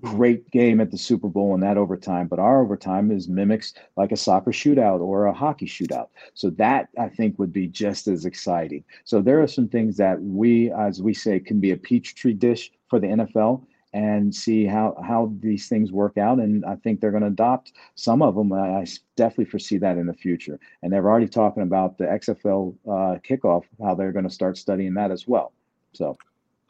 great 0.00 0.50
game 0.50 0.80
at 0.80 0.90
the 0.90 0.98
Super 0.98 1.28
Bowl 1.28 1.54
in 1.54 1.60
that 1.60 1.76
overtime, 1.76 2.26
but 2.26 2.38
our 2.38 2.62
overtime 2.62 3.10
is 3.10 3.28
mimics 3.28 3.74
like 3.96 4.12
a 4.12 4.16
soccer 4.16 4.50
shootout 4.50 5.00
or 5.00 5.26
a 5.26 5.32
hockey 5.32 5.66
shootout. 5.66 6.08
So 6.34 6.50
that 6.50 6.88
I 6.98 7.08
think 7.08 7.38
would 7.38 7.52
be 7.52 7.66
just 7.66 8.08
as 8.08 8.24
exciting. 8.24 8.84
So 9.04 9.20
there 9.20 9.42
are 9.42 9.46
some 9.46 9.68
things 9.68 9.96
that 9.98 10.20
we, 10.20 10.72
as 10.72 11.02
we 11.02 11.14
say, 11.14 11.40
can 11.40 11.60
be 11.60 11.72
a 11.72 11.76
peach 11.76 12.14
tree 12.14 12.34
dish 12.34 12.72
for 12.88 12.98
the 12.98 13.08
NFL 13.08 13.64
and 13.92 14.32
see 14.32 14.64
how 14.66 14.96
how 15.04 15.32
these 15.40 15.68
things 15.68 15.90
work 15.90 16.16
out. 16.16 16.38
And 16.38 16.64
I 16.64 16.76
think 16.76 17.00
they're 17.00 17.10
going 17.10 17.22
to 17.22 17.28
adopt 17.28 17.72
some 17.96 18.22
of 18.22 18.34
them. 18.36 18.52
I 18.52 18.86
definitely 19.16 19.46
foresee 19.46 19.78
that 19.78 19.98
in 19.98 20.06
the 20.06 20.14
future. 20.14 20.58
And 20.82 20.92
they're 20.92 21.08
already 21.08 21.28
talking 21.28 21.62
about 21.62 21.98
the 21.98 22.04
XFL 22.04 22.74
uh, 22.86 23.18
kickoff, 23.28 23.64
how 23.82 23.94
they're 23.94 24.12
going 24.12 24.28
to 24.28 24.30
start 24.30 24.56
studying 24.56 24.94
that 24.94 25.10
as 25.10 25.26
well. 25.26 25.52
So. 25.92 26.16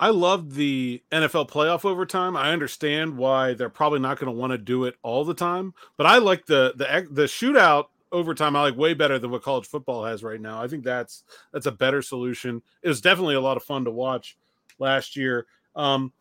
I 0.00 0.08
love 0.08 0.54
the 0.54 1.02
NFL 1.12 1.50
playoff 1.50 1.84
overtime. 1.84 2.34
I 2.34 2.52
understand 2.52 3.18
why 3.18 3.52
they're 3.52 3.68
probably 3.68 3.98
not 3.98 4.18
going 4.18 4.32
to 4.32 4.38
want 4.38 4.52
to 4.52 4.58
do 4.58 4.86
it 4.86 4.96
all 5.02 5.26
the 5.26 5.34
time, 5.34 5.74
but 5.98 6.06
I 6.06 6.18
like 6.18 6.46
the 6.46 6.72
the 6.74 7.06
the 7.10 7.24
shootout 7.24 7.88
overtime. 8.10 8.56
I 8.56 8.62
like 8.62 8.78
way 8.78 8.94
better 8.94 9.18
than 9.18 9.30
what 9.30 9.42
college 9.42 9.66
football 9.66 10.02
has 10.06 10.24
right 10.24 10.40
now. 10.40 10.62
I 10.62 10.68
think 10.68 10.84
that's 10.84 11.24
that's 11.52 11.66
a 11.66 11.72
better 11.72 12.00
solution. 12.00 12.62
It 12.82 12.88
was 12.88 13.02
definitely 13.02 13.34
a 13.34 13.42
lot 13.42 13.58
of 13.58 13.62
fun 13.62 13.84
to 13.84 13.90
watch 13.90 14.38
last 14.78 15.16
year. 15.16 15.46
Um, 15.76 16.14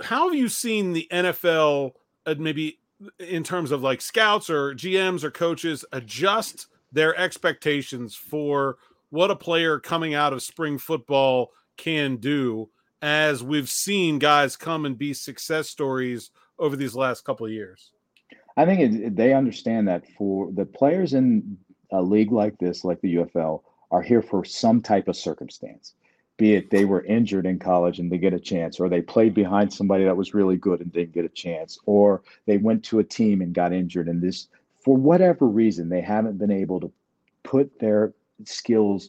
how 0.00 0.28
have 0.28 0.38
you 0.38 0.48
seen 0.48 0.92
the 0.92 1.08
NFL 1.10 1.94
uh, 2.26 2.36
maybe 2.38 2.78
in 3.18 3.42
terms 3.42 3.72
of 3.72 3.82
like 3.82 4.00
scouts 4.00 4.48
or 4.48 4.72
GMs 4.74 5.24
or 5.24 5.32
coaches 5.32 5.84
adjust 5.90 6.68
their 6.92 7.16
expectations 7.16 8.14
for 8.14 8.76
what 9.10 9.32
a 9.32 9.36
player 9.36 9.80
coming 9.80 10.14
out 10.14 10.32
of 10.32 10.44
spring 10.44 10.78
football 10.78 11.50
can 11.80 12.16
do 12.16 12.68
as 13.00 13.42
we've 13.42 13.70
seen 13.70 14.18
guys 14.18 14.54
come 14.54 14.84
and 14.84 14.98
be 14.98 15.14
success 15.14 15.70
stories 15.70 16.30
over 16.58 16.76
these 16.76 16.94
last 16.94 17.24
couple 17.24 17.46
of 17.46 17.52
years. 17.52 17.90
I 18.56 18.66
think 18.66 18.80
it, 18.80 19.16
they 19.16 19.32
understand 19.32 19.88
that 19.88 20.04
for 20.18 20.52
the 20.52 20.66
players 20.66 21.14
in 21.14 21.56
a 21.90 22.02
league 22.02 22.32
like 22.32 22.58
this, 22.58 22.84
like 22.84 23.00
the 23.00 23.16
UFL, 23.16 23.62
are 23.90 24.02
here 24.02 24.20
for 24.20 24.44
some 24.44 24.82
type 24.82 25.08
of 25.08 25.16
circumstance. 25.16 25.94
Be 26.36 26.54
it 26.54 26.70
they 26.70 26.84
were 26.84 27.04
injured 27.04 27.46
in 27.46 27.58
college 27.58 27.98
and 27.98 28.12
they 28.12 28.18
get 28.18 28.34
a 28.34 28.40
chance, 28.40 28.78
or 28.78 28.90
they 28.90 29.00
played 29.00 29.32
behind 29.32 29.72
somebody 29.72 30.04
that 30.04 30.16
was 30.16 30.34
really 30.34 30.56
good 30.56 30.80
and 30.80 30.92
didn't 30.92 31.12
get 31.12 31.24
a 31.24 31.30
chance, 31.30 31.78
or 31.86 32.22
they 32.46 32.58
went 32.58 32.84
to 32.84 32.98
a 32.98 33.04
team 33.04 33.40
and 33.40 33.54
got 33.54 33.72
injured. 33.72 34.08
And 34.08 34.20
this, 34.20 34.48
for 34.84 34.96
whatever 34.96 35.46
reason, 35.46 35.88
they 35.88 36.02
haven't 36.02 36.38
been 36.38 36.50
able 36.50 36.80
to 36.80 36.92
put 37.42 37.78
their 37.78 38.12
skills 38.44 39.08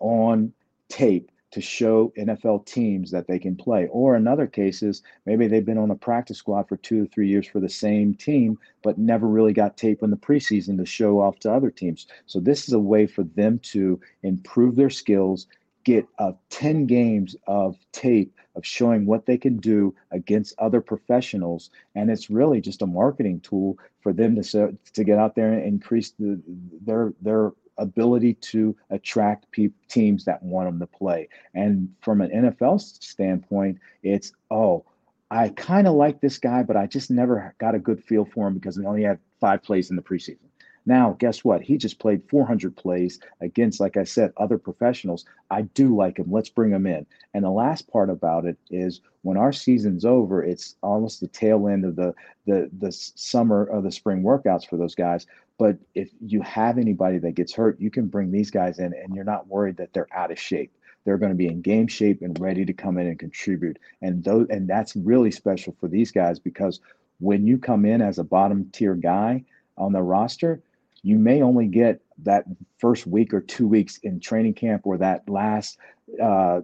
on 0.00 0.52
tape 0.88 1.30
to 1.50 1.60
show 1.60 2.12
NFL 2.18 2.66
teams 2.66 3.10
that 3.10 3.26
they 3.26 3.38
can 3.38 3.56
play. 3.56 3.88
Or 3.88 4.16
in 4.16 4.26
other 4.26 4.46
cases, 4.46 5.02
maybe 5.24 5.46
they've 5.46 5.64
been 5.64 5.78
on 5.78 5.90
a 5.90 5.96
practice 5.96 6.38
squad 6.38 6.68
for 6.68 6.76
two 6.76 7.04
or 7.04 7.06
three 7.06 7.28
years 7.28 7.46
for 7.46 7.60
the 7.60 7.68
same 7.68 8.14
team, 8.14 8.58
but 8.82 8.98
never 8.98 9.26
really 9.26 9.52
got 9.52 9.76
tape 9.76 10.02
in 10.02 10.10
the 10.10 10.16
preseason 10.16 10.76
to 10.78 10.84
show 10.86 11.20
off 11.20 11.38
to 11.40 11.52
other 11.52 11.70
teams. 11.70 12.06
So 12.26 12.40
this 12.40 12.68
is 12.68 12.74
a 12.74 12.78
way 12.78 13.06
for 13.06 13.24
them 13.24 13.58
to 13.60 14.00
improve 14.22 14.76
their 14.76 14.90
skills, 14.90 15.46
get 15.84 16.06
uh, 16.18 16.32
10 16.50 16.86
games 16.86 17.34
of 17.46 17.76
tape 17.92 18.34
of 18.56 18.66
showing 18.66 19.06
what 19.06 19.24
they 19.24 19.38
can 19.38 19.56
do 19.56 19.94
against 20.10 20.54
other 20.58 20.80
professionals 20.80 21.70
and 21.94 22.10
it's 22.10 22.28
really 22.28 22.60
just 22.60 22.82
a 22.82 22.86
marketing 22.86 23.40
tool 23.40 23.78
for 24.02 24.12
them 24.12 24.34
to 24.34 24.76
to 24.92 25.04
get 25.04 25.18
out 25.18 25.34
there 25.34 25.52
and 25.52 25.64
increase 25.64 26.10
the, 26.18 26.42
their 26.84 27.14
their 27.22 27.52
ability 27.78 28.34
to 28.34 28.76
attract 28.90 29.50
pe- 29.50 29.70
teams 29.88 30.24
that 30.24 30.42
want 30.42 30.68
them 30.68 30.78
to 30.80 30.86
play. 30.86 31.28
And 31.54 31.94
from 32.00 32.20
an 32.20 32.30
NFL 32.30 32.80
standpoint, 32.80 33.78
it's, 34.02 34.32
oh, 34.50 34.84
I 35.30 35.50
kind 35.50 35.86
of 35.86 35.94
like 35.94 36.20
this 36.20 36.38
guy, 36.38 36.62
but 36.62 36.76
I 36.76 36.86
just 36.86 37.10
never 37.10 37.54
got 37.58 37.74
a 37.74 37.78
good 37.78 38.02
feel 38.02 38.24
for 38.24 38.48
him 38.48 38.54
because 38.54 38.78
we 38.78 38.86
only 38.86 39.02
had 39.02 39.18
five 39.40 39.62
plays 39.62 39.90
in 39.90 39.96
the 39.96 40.02
preseason. 40.02 40.47
Now, 40.88 41.16
guess 41.18 41.44
what? 41.44 41.60
He 41.60 41.76
just 41.76 41.98
played 41.98 42.22
400 42.30 42.74
plays 42.74 43.20
against, 43.42 43.78
like 43.78 43.98
I 43.98 44.04
said, 44.04 44.32
other 44.38 44.56
professionals. 44.56 45.26
I 45.50 45.62
do 45.62 45.94
like 45.94 46.18
him. 46.18 46.32
Let's 46.32 46.48
bring 46.48 46.70
him 46.70 46.86
in. 46.86 47.04
And 47.34 47.44
the 47.44 47.50
last 47.50 47.92
part 47.92 48.08
about 48.08 48.46
it 48.46 48.56
is 48.70 49.02
when 49.20 49.36
our 49.36 49.52
season's 49.52 50.06
over, 50.06 50.42
it's 50.42 50.76
almost 50.82 51.20
the 51.20 51.28
tail 51.28 51.68
end 51.68 51.84
of 51.84 51.94
the 51.94 52.14
the 52.46 52.70
the 52.78 52.90
summer 52.90 53.66
or 53.66 53.82
the 53.82 53.92
spring 53.92 54.22
workouts 54.22 54.66
for 54.66 54.78
those 54.78 54.94
guys. 54.94 55.26
But 55.58 55.76
if 55.94 56.08
you 56.22 56.40
have 56.40 56.78
anybody 56.78 57.18
that 57.18 57.34
gets 57.34 57.52
hurt, 57.52 57.78
you 57.78 57.90
can 57.90 58.06
bring 58.06 58.30
these 58.30 58.50
guys 58.50 58.78
in, 58.78 58.94
and 58.94 59.14
you're 59.14 59.24
not 59.24 59.46
worried 59.46 59.76
that 59.76 59.92
they're 59.92 60.08
out 60.10 60.30
of 60.30 60.38
shape. 60.38 60.72
They're 61.04 61.18
going 61.18 61.32
to 61.32 61.36
be 61.36 61.48
in 61.48 61.60
game 61.60 61.86
shape 61.86 62.22
and 62.22 62.40
ready 62.40 62.64
to 62.64 62.72
come 62.72 62.96
in 62.96 63.08
and 63.08 63.18
contribute. 63.18 63.78
And 64.00 64.24
those 64.24 64.46
and 64.48 64.66
that's 64.66 64.96
really 64.96 65.32
special 65.32 65.76
for 65.78 65.88
these 65.88 66.12
guys 66.12 66.38
because 66.38 66.80
when 67.20 67.46
you 67.46 67.58
come 67.58 67.84
in 67.84 68.00
as 68.00 68.18
a 68.18 68.24
bottom 68.24 68.70
tier 68.72 68.94
guy 68.94 69.44
on 69.76 69.92
the 69.92 70.00
roster, 70.00 70.62
you 71.02 71.18
may 71.18 71.42
only 71.42 71.66
get 71.66 72.00
that 72.22 72.44
first 72.78 73.06
week 73.06 73.32
or 73.32 73.40
two 73.40 73.66
weeks 73.66 73.98
in 73.98 74.20
training 74.20 74.54
camp 74.54 74.82
or 74.84 74.98
that 74.98 75.28
last 75.28 75.78
uh, 76.22 76.60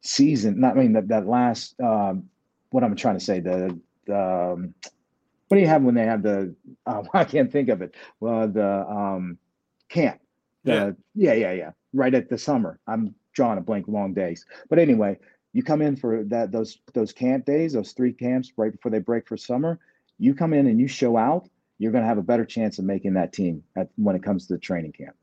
season. 0.00 0.60
Not 0.60 0.76
I 0.76 0.82
mean 0.82 0.92
that 0.94 1.08
that 1.08 1.26
last 1.26 1.78
um, 1.80 2.28
what 2.70 2.84
I'm 2.84 2.96
trying 2.96 3.18
to 3.18 3.24
say 3.24 3.40
the, 3.40 3.78
the 4.06 4.52
um, 4.54 4.74
what 5.48 5.56
do 5.56 5.60
you 5.60 5.68
have 5.68 5.82
when 5.82 5.94
they 5.94 6.04
have 6.04 6.22
the 6.22 6.54
um, 6.86 7.08
I 7.14 7.24
can't 7.24 7.52
think 7.52 7.68
of 7.68 7.82
it. 7.82 7.94
Well, 8.20 8.48
the 8.48 8.86
um, 8.88 9.38
camp. 9.88 10.20
The, 10.64 10.96
yeah. 11.14 11.32
yeah, 11.32 11.34
yeah, 11.34 11.52
yeah. 11.52 11.70
Right 11.92 12.14
at 12.14 12.28
the 12.28 12.38
summer. 12.38 12.80
I'm 12.86 13.14
drawing 13.32 13.58
a 13.58 13.60
blank. 13.60 13.86
Long 13.88 14.14
days. 14.14 14.44
But 14.68 14.78
anyway, 14.78 15.18
you 15.52 15.62
come 15.62 15.82
in 15.82 15.96
for 15.96 16.24
that 16.24 16.50
those 16.50 16.78
those 16.94 17.12
camp 17.12 17.44
days, 17.44 17.74
those 17.74 17.92
three 17.92 18.12
camps 18.12 18.52
right 18.56 18.72
before 18.72 18.90
they 18.90 18.98
break 18.98 19.28
for 19.28 19.36
summer. 19.36 19.78
You 20.18 20.34
come 20.34 20.54
in 20.54 20.66
and 20.66 20.80
you 20.80 20.88
show 20.88 21.16
out 21.16 21.48
you're 21.78 21.92
going 21.92 22.02
to 22.02 22.08
have 22.08 22.18
a 22.18 22.22
better 22.22 22.44
chance 22.44 22.78
of 22.78 22.84
making 22.84 23.14
that 23.14 23.32
team 23.32 23.62
at, 23.76 23.88
when 23.96 24.16
it 24.16 24.22
comes 24.22 24.46
to 24.46 24.54
the 24.54 24.58
training 24.58 24.92
camp. 24.92 25.14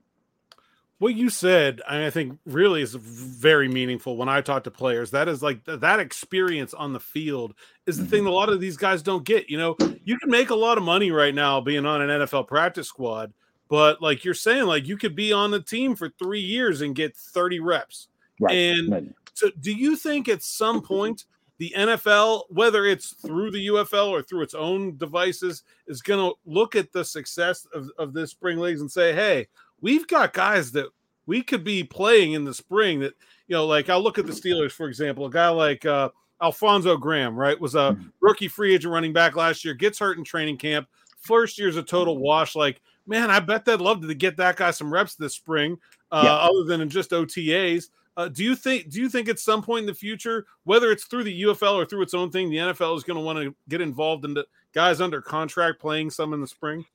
What 0.99 1.15
you 1.15 1.29
said, 1.29 1.81
I 1.89 2.09
think, 2.11 2.39
really 2.45 2.81
is 2.81 2.93
very 2.95 3.67
meaningful 3.67 4.15
when 4.15 4.29
I 4.29 4.39
talk 4.39 4.63
to 4.65 4.71
players. 4.71 5.11
That 5.11 5.27
is 5.27 5.43
like 5.43 5.65
that 5.65 5.99
experience 5.99 6.73
on 6.73 6.93
the 6.93 6.99
field 6.99 7.55
is 7.85 7.97
the 7.97 8.03
mm-hmm. 8.03 8.11
thing 8.11 8.25
a 8.25 8.31
lot 8.31 8.47
of 8.47 8.61
these 8.61 8.77
guys 8.77 9.01
don't 9.01 9.25
get. 9.25 9.49
You 9.49 9.57
know, 9.57 9.75
you 10.05 10.17
can 10.17 10.29
make 10.29 10.49
a 10.49 10.55
lot 10.55 10.77
of 10.77 10.83
money 10.83 11.11
right 11.11 11.35
now 11.35 11.59
being 11.59 11.85
on 11.85 12.01
an 12.01 12.21
NFL 12.21 12.47
practice 12.47 12.87
squad, 12.87 13.33
but 13.67 14.01
like 14.01 14.23
you're 14.23 14.33
saying, 14.33 14.65
like 14.65 14.87
you 14.87 14.95
could 14.95 15.15
be 15.15 15.33
on 15.33 15.51
the 15.51 15.59
team 15.59 15.95
for 15.95 16.07
three 16.07 16.39
years 16.39 16.79
and 16.79 16.95
get 16.95 17.17
30 17.17 17.59
reps. 17.59 18.07
Right. 18.39 18.55
And 18.55 19.13
so, 19.33 19.49
do 19.59 19.73
you 19.73 19.97
think 19.97 20.29
at 20.29 20.41
some 20.41 20.81
point 20.83 21.25
the 21.63 21.73
NFL, 21.77 22.43
whether 22.49 22.85
it's 22.85 23.13
through 23.13 23.51
the 23.51 23.67
UFL 23.67 24.09
or 24.09 24.21
through 24.21 24.41
its 24.41 24.53
own 24.53 24.97
devices, 24.97 25.63
is 25.87 26.01
going 26.01 26.19
to 26.19 26.37
look 26.45 26.75
at 26.75 26.91
the 26.91 27.05
success 27.05 27.65
of, 27.73 27.89
of 27.97 28.11
this 28.13 28.31
spring 28.31 28.57
leagues 28.59 28.81
and 28.81 28.91
say, 28.91 29.13
hey, 29.13 29.47
we've 29.79 30.05
got 30.07 30.33
guys 30.33 30.71
that 30.73 30.87
we 31.25 31.41
could 31.41 31.63
be 31.63 31.83
playing 31.85 32.33
in 32.33 32.43
the 32.43 32.53
spring 32.53 32.99
that, 32.99 33.13
you 33.47 33.55
know, 33.55 33.65
like 33.65 33.89
I'll 33.89 34.01
look 34.03 34.17
at 34.19 34.25
the 34.25 34.33
Steelers, 34.33 34.71
for 34.73 34.87
example, 34.89 35.25
a 35.25 35.29
guy 35.29 35.47
like 35.47 35.85
uh, 35.85 36.09
Alfonzo 36.41 36.97
Graham, 36.97 37.33
right, 37.35 37.59
was 37.59 37.75
a 37.75 37.95
Mhm. 37.97 38.11
rookie 38.19 38.49
free 38.49 38.73
agent 38.75 38.91
running 38.93 39.13
back 39.13 39.37
last 39.37 39.63
year, 39.63 39.73
gets 39.73 39.99
hurt 39.99 40.17
in 40.17 40.25
training 40.25 40.57
camp. 40.57 40.87
First 41.19 41.57
year's 41.57 41.77
a 41.77 41.83
total 41.83 42.17
wash. 42.17 42.55
Like, 42.57 42.81
man, 43.07 43.31
I 43.31 43.39
bet 43.39 43.63
they'd 43.63 43.79
love 43.79 44.01
to 44.01 44.13
get 44.13 44.35
that 44.35 44.57
guy 44.57 44.71
some 44.71 44.91
reps 44.91 45.15
this 45.15 45.33
spring, 45.33 45.77
uh, 46.11 46.21
Yeah. 46.25 46.33
other 46.35 46.65
than 46.65 46.81
in 46.81 46.89
just 46.89 47.11
OTAs. 47.13 47.89
Uh, 48.15 48.27
do 48.27 48.43
you 48.43 48.55
think? 48.55 48.89
Do 48.89 48.99
you 48.99 49.09
think 49.09 49.27
at 49.27 49.39
some 49.39 49.63
point 49.63 49.81
in 49.81 49.85
the 49.87 49.93
future, 49.93 50.45
whether 50.63 50.91
it's 50.91 51.05
through 51.05 51.23
the 51.23 51.43
UFL 51.43 51.75
or 51.75 51.85
through 51.85 52.03
its 52.03 52.13
own 52.13 52.29
thing, 52.29 52.49
the 52.49 52.57
NFL 52.57 52.95
is 52.97 53.03
going 53.03 53.17
to 53.17 53.23
want 53.23 53.39
to 53.39 53.55
get 53.69 53.81
involved 53.81 54.25
in 54.25 54.33
the 54.33 54.45
guys 54.73 55.01
under 55.01 55.21
contract 55.21 55.79
playing 55.81 56.09
some 56.09 56.33
in 56.33 56.41
the 56.41 56.47
spring? 56.47 56.85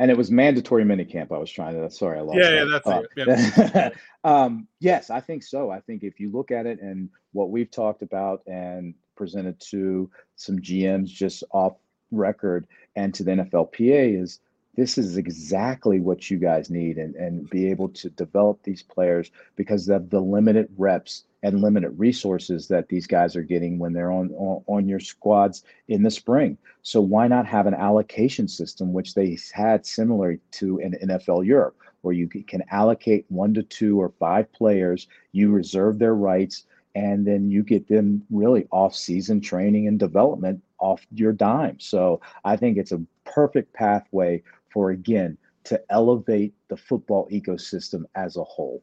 And 0.00 0.10
it 0.10 0.16
was 0.16 0.30
mandatory 0.30 0.84
minicamp. 0.84 1.32
I 1.32 1.38
was 1.38 1.50
trying 1.50 1.74
to. 1.74 1.90
Sorry, 1.90 2.18
I 2.18 2.22
lost. 2.22 2.38
Yeah, 2.38 2.64
yeah, 2.64 2.78
that's 3.16 3.66
Uh, 3.74 3.90
um, 4.28 4.68
yes, 4.80 5.10
I 5.10 5.20
think 5.20 5.42
so. 5.42 5.70
I 5.70 5.80
think 5.80 6.02
if 6.02 6.20
you 6.20 6.30
look 6.30 6.50
at 6.50 6.66
it 6.66 6.80
and 6.80 7.08
what 7.32 7.50
we've 7.50 7.70
talked 7.70 8.02
about 8.02 8.42
and 8.46 8.94
presented 9.16 9.58
to 9.60 10.10
some 10.36 10.58
GMs 10.60 11.08
just 11.08 11.42
off 11.50 11.76
record 12.10 12.66
and 12.96 13.12
to 13.14 13.24
the 13.24 13.32
NFLPA 13.32 14.20
is 14.20 14.40
this 14.78 14.96
is 14.96 15.16
exactly 15.16 15.98
what 15.98 16.30
you 16.30 16.38
guys 16.38 16.70
need 16.70 16.98
and, 16.98 17.16
and 17.16 17.50
be 17.50 17.68
able 17.68 17.88
to 17.88 18.08
develop 18.10 18.62
these 18.62 18.80
players 18.80 19.28
because 19.56 19.88
of 19.88 20.08
the 20.08 20.20
limited 20.20 20.68
reps 20.78 21.24
and 21.42 21.60
limited 21.60 21.90
resources 21.98 22.68
that 22.68 22.88
these 22.88 23.04
guys 23.04 23.34
are 23.34 23.42
getting 23.42 23.80
when 23.80 23.92
they're 23.92 24.12
on, 24.12 24.30
on 24.68 24.88
your 24.88 25.00
squads 25.00 25.64
in 25.88 26.04
the 26.04 26.10
spring. 26.12 26.56
So 26.82 27.00
why 27.00 27.26
not 27.26 27.44
have 27.44 27.66
an 27.66 27.74
allocation 27.74 28.46
system 28.46 28.92
which 28.92 29.14
they 29.14 29.36
had 29.52 29.84
similar 29.84 30.38
to 30.52 30.78
in 30.78 30.92
NFL 30.92 31.44
Europe, 31.44 31.76
where 32.02 32.14
you 32.14 32.28
can 32.28 32.62
allocate 32.70 33.26
one 33.30 33.54
to 33.54 33.64
two 33.64 34.00
or 34.00 34.12
five 34.20 34.52
players, 34.52 35.08
you 35.32 35.50
reserve 35.50 35.98
their 35.98 36.14
rights, 36.14 36.66
and 36.94 37.26
then 37.26 37.50
you 37.50 37.64
get 37.64 37.88
them 37.88 38.22
really 38.30 38.68
off-season 38.70 39.40
training 39.40 39.88
and 39.88 39.98
development 39.98 40.62
off 40.78 41.04
your 41.12 41.32
dime. 41.32 41.80
So 41.80 42.20
I 42.44 42.56
think 42.56 42.78
it's 42.78 42.92
a 42.92 43.02
perfect 43.24 43.72
pathway 43.72 44.42
for 44.72 44.90
again 44.90 45.36
to 45.64 45.80
elevate 45.90 46.54
the 46.68 46.76
football 46.76 47.28
ecosystem 47.30 48.04
as 48.14 48.36
a 48.36 48.44
whole. 48.44 48.82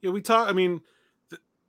Yeah, 0.00 0.10
we 0.10 0.20
talk. 0.20 0.48
I 0.48 0.52
mean, 0.52 0.80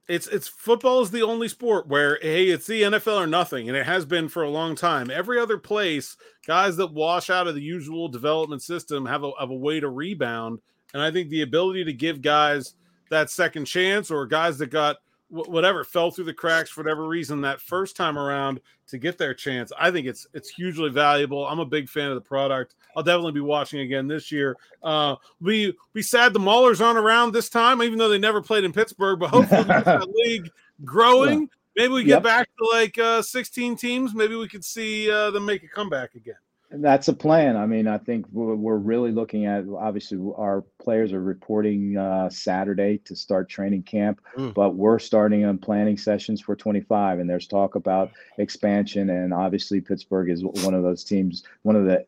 it's 0.08 0.28
it's 0.28 0.48
football 0.48 1.02
is 1.02 1.12
the 1.12 1.22
only 1.22 1.48
sport 1.48 1.88
where 1.88 2.20
hey, 2.22 2.50
it's 2.50 2.68
the 2.68 2.82
NFL 2.82 3.24
or 3.24 3.28
nothing, 3.28 3.70
and 3.70 3.78
it 3.78 3.86
has 3.86 4.06
been 4.06 4.28
for 4.28 4.44
a 4.44 4.50
long 4.50 4.76
time. 4.76 5.10
Every 5.10 5.40
other 5.40 5.58
place, 5.58 6.18
guys 6.46 6.76
that 6.78 6.94
wash 6.94 7.30
out 7.30 7.48
of 7.48 7.56
the 7.56 7.62
usual 7.62 8.10
development 8.10 8.62
system 8.62 9.06
have 9.06 9.24
a 9.24 9.32
have 9.40 9.50
a 9.50 9.56
way 9.56 9.80
to 9.80 9.90
rebound, 9.90 10.60
and 10.94 11.02
I 11.02 11.12
think 11.12 11.30
the 11.30 11.44
ability 11.44 11.86
to 11.86 11.94
give 11.94 12.22
guys 12.22 12.76
that 13.10 13.30
second 13.30 13.66
chance 13.66 14.12
or 14.12 14.26
guys 14.26 14.58
that 14.58 14.68
got 14.68 14.98
whatever 15.32 15.84
fell 15.86 16.12
through 16.12 16.26
the 16.26 16.34
cracks 16.34 16.70
for 16.70 16.82
whatever 16.84 17.08
reason 17.08 17.40
that 17.42 17.62
first 17.62 17.96
time 17.96 18.18
around 18.18 18.60
to 18.88 18.98
get 18.98 19.18
their 19.18 19.34
chance. 19.34 19.72
I 19.80 19.90
think 19.90 20.06
it's 20.06 20.28
it's 20.34 20.50
hugely 20.50 20.90
valuable. 20.90 21.48
I'm 21.48 21.60
a 21.60 21.66
big 21.66 21.88
fan 21.90 22.10
of 22.10 22.16
the 22.16 22.22
product. 22.22 22.76
I'll 22.96 23.04
definitely 23.04 23.32
be 23.32 23.40
watching 23.42 23.80
again 23.80 24.08
this 24.08 24.32
year. 24.32 24.58
Uh, 24.84 25.16
we 25.40 25.74
we 25.94 26.02
sad 26.02 26.34
the 26.34 26.40
Maulers 26.40 26.82
aren't 26.86 26.98
around 27.00 27.32
this 27.34 27.50
time, 27.50 27.82
even 27.82 27.98
though 27.98 28.10
they 28.10 28.18
never 28.20 28.42
played 28.42 28.66
in 28.66 28.74
Pittsburgh. 28.74 29.20
But 29.20 29.30
hopefully, 29.30 29.64
that 29.68 30.08
league 30.10 30.50
growing. 30.84 31.50
Maybe 31.78 31.94
we 31.94 32.04
get 32.04 32.16
Yep. 32.16 32.24
back 32.24 32.50
to 32.58 32.66
like 32.70 32.98
uh, 32.98 33.22
16 33.22 33.78
teams. 33.78 34.14
Maybe 34.14 34.36
we 34.36 34.50
could 34.50 34.66
see 34.66 35.10
uh, 35.10 35.32
them 35.32 35.46
make 35.46 35.64
a 35.64 35.70
comeback 35.70 36.16
again. 36.16 36.36
That's 36.74 37.10
a 37.10 37.14
plan. 37.14 37.58
I 37.58 37.66
mean, 37.66 37.86
I 37.86 37.98
think 37.98 38.26
we're, 38.32 38.78
really 38.78 39.12
looking 39.12 39.46
at 39.46 39.66
obviously 39.78 40.18
our 40.38 40.64
players 40.82 41.12
are 41.12 41.22
reporting 41.22 41.98
uh, 41.98 42.30
Saturday 42.30 42.98
to 43.00 43.16
start 43.16 43.50
training 43.50 43.84
camp, 43.84 44.22
Mm. 44.38 44.54
but 44.54 44.76
we're 44.76 45.00
starting 45.00 45.44
on 45.44 45.58
planning 45.58 45.98
sessions 45.98 46.40
for 46.40 46.56
25. 46.56 47.20
And 47.20 47.30
there's 47.30 47.48
talk 47.48 47.76
about 47.76 48.12
expansion. 48.38 49.10
And 49.10 49.34
obviously, 49.34 49.82
Pittsburgh 49.82 50.30
is 50.30 50.44
one 50.44 50.74
of 50.74 50.84
those 50.84 51.04
teams, 51.04 51.44
one 51.64 51.76
of 51.76 51.84
the 51.86 52.06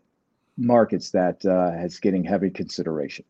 markets 0.58 1.12
that 1.12 1.45
uh, 1.45 1.71
has 1.71 1.99
getting 1.99 2.23
heavy 2.23 2.49
consideration. 2.49 3.26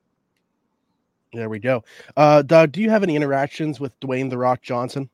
There 1.34 1.50
we 1.50 1.58
go. 1.58 1.84
Uh, 2.16 2.44
Doug, 2.44 2.74
do 2.74 2.82
you 2.82 2.92
have 2.92 3.02
any 3.02 3.16
interactions 3.16 3.80
with 3.80 4.00
Dwayne 4.00 4.30
the 4.30 4.38
Rock 4.38 4.62
Johnson? 4.62 5.10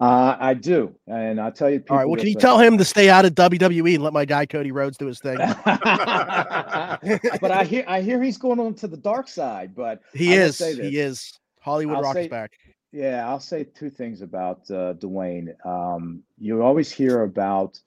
Uh, 0.00 0.34
I 0.40 0.54
do, 0.54 0.94
and 1.06 1.38
I'll 1.38 1.52
tell 1.52 1.68
you. 1.68 1.82
All 1.90 1.96
right. 1.98 2.06
Well, 2.06 2.16
can 2.16 2.26
you 2.28 2.34
tell 2.34 2.58
him 2.58 2.78
to 2.78 2.84
stay 2.86 3.10
out 3.10 3.26
of 3.26 3.34
WWE 3.34 3.94
and 3.96 4.02
let 4.02 4.14
my 4.14 4.24
guy 4.24 4.46
Cody 4.46 4.72
Rhodes 4.72 4.96
do 4.96 5.06
his 5.06 5.20
thing? 5.20 5.36
but 5.64 7.50
I 7.50 7.64
hear 7.68 7.84
I 7.86 8.00
hear 8.00 8.22
he's 8.22 8.38
going 8.38 8.58
on 8.60 8.74
to 8.76 8.88
the 8.88 8.96
dark 8.96 9.28
side. 9.28 9.74
But 9.74 10.00
He 10.14 10.32
I 10.34 10.38
is. 10.42 10.58
He 10.58 10.98
is. 10.98 11.38
Hollywood 11.60 11.96
I'll 11.96 12.02
Rock 12.02 12.14
say- 12.14 12.28
back. 12.28 12.52
Yeah, 12.92 13.28
I'll 13.28 13.38
say 13.38 13.62
two 13.62 13.88
things 13.90 14.20
about 14.20 14.62
uh, 14.70 14.94
Dwayne. 14.94 15.54
Um, 15.64 16.24
you 16.38 16.60
always 16.62 16.90
hear 16.90 17.22
about 17.22 17.78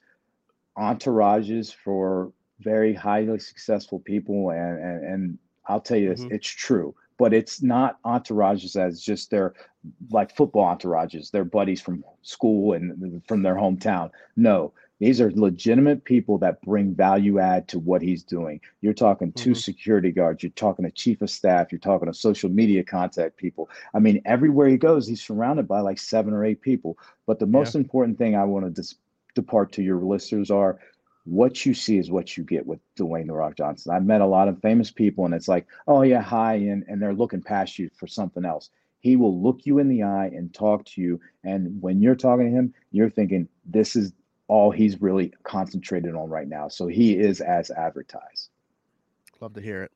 entourages 0.78 1.74
for 1.74 2.32
very 2.60 2.94
highly 2.94 3.38
successful 3.38 3.98
people, 3.98 4.50
and 4.50 4.78
and, 4.78 5.04
and 5.04 5.38
I'll 5.66 5.80
tell 5.80 5.98
you 5.98 6.08
this, 6.10 6.20
Mhm. 6.20 6.32
it's 6.32 6.48
true. 6.48 6.94
But 7.18 7.32
it's 7.32 7.62
not 7.62 8.02
entourages 8.02 8.76
as 8.76 9.00
just 9.00 9.30
their 9.30 9.54
like 10.10 10.34
football 10.34 10.74
entourages, 10.74 11.30
their 11.30 11.44
buddies 11.44 11.80
from 11.80 12.04
school 12.22 12.72
and 12.72 13.22
from 13.28 13.42
their 13.42 13.54
hometown. 13.54 14.10
No, 14.36 14.72
these 15.00 15.20
are 15.20 15.30
legitimate 15.32 16.04
people 16.04 16.38
that 16.38 16.62
bring 16.62 16.94
value 16.94 17.38
add 17.38 17.68
to 17.68 17.78
what 17.78 18.00
he's 18.00 18.22
doing. 18.22 18.60
You're 18.80 18.94
talking 18.94 19.32
2 19.32 19.50
Mhm. 19.50 19.56
security 19.56 20.10
guards, 20.12 20.42
you're 20.42 20.50
talking 20.50 20.84
a 20.86 20.90
chief 20.90 21.20
of 21.20 21.30
staff, 21.30 21.70
you're 21.70 21.78
talking 21.78 22.06
to 22.06 22.14
social 22.14 22.48
media 22.50 22.82
contact 22.82 23.36
people. 23.36 23.68
I 23.92 23.98
mean, 23.98 24.22
everywhere 24.24 24.68
he 24.68 24.76
goes, 24.76 25.06
he's 25.06 25.22
surrounded 25.22 25.68
by 25.68 25.80
like 25.80 25.98
seven 25.98 26.32
or 26.32 26.44
eight 26.44 26.62
people. 26.62 26.96
But 27.26 27.38
the 27.38 27.46
most 27.46 27.74
important 27.74 28.18
thing 28.18 28.34
I 28.34 28.44
want 28.44 28.64
to 28.64 28.70
dis- 28.70 28.96
depart 29.34 29.72
to 29.72 29.82
your 29.82 30.00
listeners 30.00 30.50
are 30.50 30.78
what 31.24 31.64
you 31.64 31.74
see 31.74 31.98
is 31.98 32.10
what 32.10 32.36
you 32.36 32.44
get 32.44 32.66
with 32.66 32.80
Dwayne 32.96 33.26
the 33.26 33.32
Rock 33.32 33.56
Johnson. 33.56 33.94
I've 33.94 34.04
met 34.04 34.20
a 34.20 34.26
lot 34.26 34.48
of 34.48 34.60
famous 34.60 34.90
people, 34.90 35.24
and 35.24 35.34
it's 35.34 35.48
like, 35.48 35.66
oh 35.88 36.02
yeah, 36.02 36.20
hi, 36.20 36.54
and 36.54 36.84
and 36.88 37.00
they're 37.00 37.14
looking 37.14 37.42
past 37.42 37.78
you 37.78 37.90
for 37.96 38.06
something 38.06 38.44
else. 38.44 38.70
He 39.00 39.16
will 39.16 39.42
look 39.42 39.60
you 39.64 39.78
in 39.78 39.88
the 39.88 40.02
eye 40.02 40.26
and 40.26 40.52
talk 40.52 40.84
to 40.86 41.00
you, 41.00 41.20
and 41.42 41.80
when 41.80 42.00
you're 42.00 42.14
talking 42.14 42.46
to 42.46 42.52
him, 42.52 42.74
you're 42.92 43.10
thinking 43.10 43.48
this 43.64 43.96
is 43.96 44.12
all 44.48 44.70
he's 44.70 45.00
really 45.00 45.32
concentrated 45.42 46.14
on 46.14 46.28
right 46.28 46.48
now. 46.48 46.68
So 46.68 46.86
he 46.86 47.16
is 47.16 47.40
as 47.40 47.70
advertised. 47.70 48.50
Love 49.40 49.54
to 49.54 49.60
hear 49.60 49.82
it. 49.82 49.92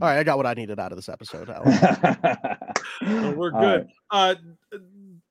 All 0.00 0.08
right, 0.08 0.18
I 0.18 0.24
got 0.24 0.38
what 0.38 0.46
I 0.46 0.54
needed 0.54 0.78
out 0.78 0.92
of 0.92 0.96
this 0.96 1.08
episode. 1.08 1.50
Alan. 1.50 1.72
So 3.00 3.30
we're 3.32 3.52
All 3.54 3.60
good. 3.60 3.88
Uh, 4.10 4.34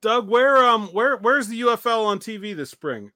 Doug, 0.01 0.29
where 0.29 0.57
um 0.57 0.87
where 0.87 1.17
where's 1.17 1.47
the 1.47 1.61
UFL 1.61 2.05
on 2.05 2.19
TV 2.19 2.55
this 2.55 2.69
spring? 2.69 3.11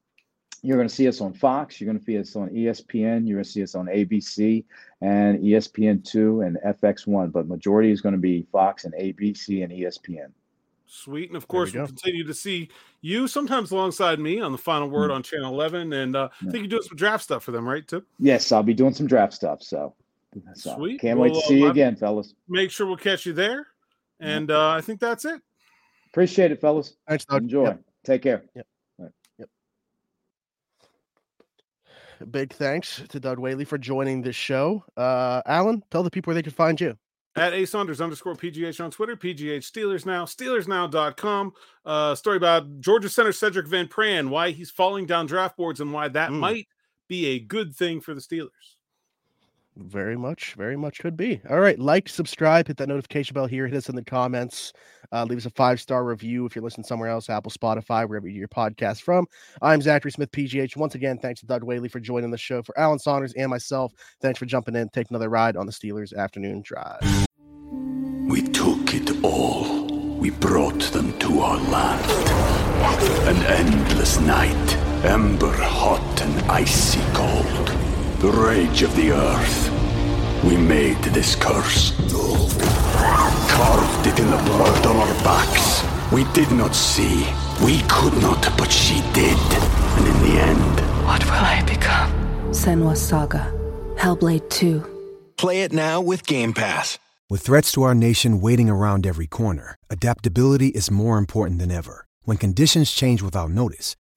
You're 0.64 0.78
going 0.78 0.88
to 0.88 0.96
see 0.96 1.10
us 1.10 1.20
on 1.20 1.34
Fox. 1.34 1.80
You're 1.80 1.88
going 1.88 2.00
to 2.00 2.06
see 2.06 2.18
us 2.18 2.36
on 2.38 2.50
ESPN. 2.50 3.28
You're 3.28 3.36
going 3.36 3.44
to 3.44 3.50
see 3.50 3.64
us 3.64 3.76
on 3.76 3.88
ABC 3.88 4.64
and 5.02 5.44
E 5.44 5.52
ESPN2 5.52 6.48
and 6.48 6.58
FS1. 6.66 7.34
But 7.34 7.48
majority 7.48 7.92
is 7.92 8.00
going 8.00 8.14
to 8.14 8.20
be 8.20 8.48
Fox 8.52 8.86
and 8.86 8.94
ABC 8.94 9.64
and 9.64 9.74
ESPN. 9.74 10.32
Sweet, 10.86 11.30
and 11.30 11.36
of 11.36 11.48
There 11.48 11.60
we 11.60 11.66
course 11.66 11.74
we'll 11.74 11.88
continue 11.88 12.24
to 12.24 12.34
see 12.34 12.70
you 13.02 13.28
sometimes 13.28 13.72
alongside 13.72 14.20
me 14.20 14.40
on 14.40 14.52
the 14.52 14.58
Final 14.60 14.88
Word 14.90 15.10
on 15.10 15.24
Channel 15.24 15.52
11, 15.52 15.92
and 15.92 16.16
uh, 16.16 16.30
I 16.40 16.52
think 16.52 16.58
you're 16.58 16.68
doing 16.68 16.84
some 16.84 16.96
draft 16.96 17.24
stuff 17.24 17.44
for 17.44 17.52
them, 17.52 17.68
right? 17.68 17.86
Too. 17.86 18.06
Yes, 18.20 18.52
I'll 18.52 18.62
be 18.62 18.76
doing 18.76 18.94
some 18.94 19.08
draft 19.08 19.34
stuff. 19.34 19.64
So, 19.64 19.96
so 20.54 20.76
Sweet. 20.76 21.02
can't 21.02 21.18
wait 21.18 21.34
to 21.34 21.42
see 21.42 21.58
you 21.60 21.68
uh, 21.68 21.72
again, 21.72 21.96
fellas. 21.96 22.36
Make 22.48 22.70
sure 22.70 22.86
we'll 22.86 22.98
catch 22.98 23.26
you 23.26 23.34
there, 23.34 23.66
and 24.20 24.52
uh, 24.52 24.70
I 24.70 24.82
think 24.82 25.00
that's 25.00 25.26
it. 25.26 25.42
Appreciate 26.12 26.52
it, 26.52 26.62
fellas. 26.62 26.96
Thanks, 27.10 27.26
Doug. 27.26 27.42
Enjoy. 27.42 27.64
Yep. 27.66 27.82
Take 28.06 28.22
care. 28.22 28.44
Big 32.32 32.54
thanks 32.54 33.02
to 33.10 33.20
Doug 33.20 33.40
Whaley 33.40 33.66
for 33.66 33.78
joining 33.78 34.22
this 34.22 34.36
show. 34.36 34.84
Uh, 34.98 35.42
Alan, 35.46 35.84
tell 35.92 36.04
the 36.04 36.10
people 36.12 36.32
where 36.32 36.36
they 36.36 36.44
can 36.44 36.52
find 36.54 36.80
you. 36.80 36.96
At 37.36 37.54
A 37.54 37.66
Saunders 37.66 38.00
underscore 38.00 38.36
PGH 38.36 38.84
on 38.84 38.92
Twitter, 38.92 39.16
PGH 39.16 39.64
Steelers 39.72 40.06
Now, 40.06 40.26
SteelersNow.com. 40.26 41.54
Uh, 41.84 42.14
story 42.16 42.38
about 42.38 42.80
Georgia 42.80 43.10
Center 43.10 43.32
Sedrick 43.32 43.68
Van 43.68 43.88
Pran, 43.88 44.30
why 44.30 44.52
he's 44.52 44.70
falling 44.70 45.06
down 45.06 45.26
draft 45.26 45.58
boards 45.58 45.80
and 45.80 45.92
why 45.92 46.08
that 46.10 46.30
Mm. 46.30 46.40
might 46.40 46.68
be 47.10 47.26
a 47.28 47.40
good 47.40 47.76
thing 47.76 48.02
for 48.02 48.14
the 48.14 48.22
Steelers. 48.22 48.73
Very 49.76 50.16
much, 50.16 50.54
very 50.54 50.78
much 50.78 51.00
could 51.00 51.18
be. 51.18 51.42
All 51.50 51.60
right, 51.60 51.80
like, 51.80 52.08
subscribe, 52.08 52.68
hit 52.68 52.78
that 52.78 52.88
notification 52.88 53.34
bell 53.34 53.48
here, 53.48 53.66
hit 53.68 53.76
us 53.76 53.90
in 53.90 53.96
the 53.96 54.04
comments, 54.04 54.72
uh, 55.12 55.24
leave 55.24 55.40
us 55.40 55.48
a 55.48 55.50
five 55.50 55.82
star 55.82 56.04
review 56.04 56.46
if 56.46 56.56
you're 56.56 56.64
listening 56.64 56.86
somewhere 56.86 57.10
else, 57.10 57.28
Apple, 57.28 57.52
Spotify, 57.52 58.08
wherever 58.08 58.28
you 58.28 58.34
get 58.34 58.40
your 58.40 58.48
podcast 58.50 59.02
from. 59.02 59.26
I'm 59.64 59.82
Zachary 59.82 60.12
Smith, 60.12 60.32
PGH. 60.32 60.78
Once 60.78 60.94
again, 60.94 61.18
thanks 61.18 61.40
to 61.40 61.48
Doug 61.48 61.64
Whaley 61.64 61.90
for 61.90 62.00
joining 62.00 62.30
the 62.30 62.38
show. 62.38 62.62
For 62.62 62.78
Alan 62.78 63.00
Saunders 63.00 63.34
and 63.34 63.50
myself, 63.50 63.94
thanks 64.22 64.38
for 64.38 64.46
jumping 64.46 64.76
in, 64.76 64.90
Take 64.90 65.10
another 65.10 65.30
ride 65.30 65.58
on 65.58 65.66
the 65.66 65.72
Steelers 65.72 66.16
afternoon 66.16 66.62
drive. 66.62 67.02
We 68.28 68.44
took 68.44 68.94
it 68.94 69.24
all. 69.24 69.88
We 70.20 70.30
brought 70.30 70.82
them 70.92 71.18
to 71.20 71.40
our 71.40 71.58
land. 71.58 72.12
An 73.28 73.44
endless 73.46 74.20
night, 74.20 74.76
ember 75.04 75.52
hot 75.52 76.22
and 76.22 76.52
icy 76.52 77.02
cold. 77.14 77.83
The 78.24 78.32
rage 78.32 78.84
of 78.84 78.96
the 78.96 79.12
earth. 79.12 80.44
We 80.46 80.56
made 80.56 80.98
this 81.12 81.36
curse. 81.36 81.92
Carved 83.50 84.08
it 84.08 84.18
in 84.18 84.32
the 84.32 84.38
blood 84.46 84.86
on 84.86 84.96
our 84.96 85.14
backs. 85.26 85.84
We 86.10 86.24
did 86.32 86.50
not 86.54 86.74
see. 86.74 87.28
We 87.62 87.82
could 87.90 88.14
not, 88.22 88.42
but 88.58 88.72
she 88.72 89.02
did. 89.12 89.38
And 89.98 90.08
in 90.08 90.20
the 90.24 90.40
end, 90.40 90.80
What 91.06 91.26
will 91.26 91.34
I 91.34 91.64
become? 91.68 92.12
Senua's 92.54 93.02
Saga. 93.02 93.52
Hellblade 93.98 94.50
2. 94.50 95.34
Play 95.36 95.64
it 95.64 95.74
now 95.74 96.00
with 96.00 96.26
Game 96.26 96.54
Pass. 96.54 96.98
With 97.30 97.42
threats 97.42 97.74
to 97.74 97.84
our 97.84 97.94
nation 97.94 98.40
waiting 98.40 98.70
around 98.70 99.06
every 99.06 99.28
corner, 99.28 99.76
adaptability 99.90 100.70
is 100.70 100.90
more 100.90 101.18
important 101.18 101.60
than 101.60 101.72
ever. 101.72 102.06
When 102.24 102.38
conditions 102.38 102.90
change 102.90 103.22
without 103.22 103.50
notice, 103.50 103.98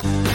Thank 0.00 0.26
you. 0.26 0.27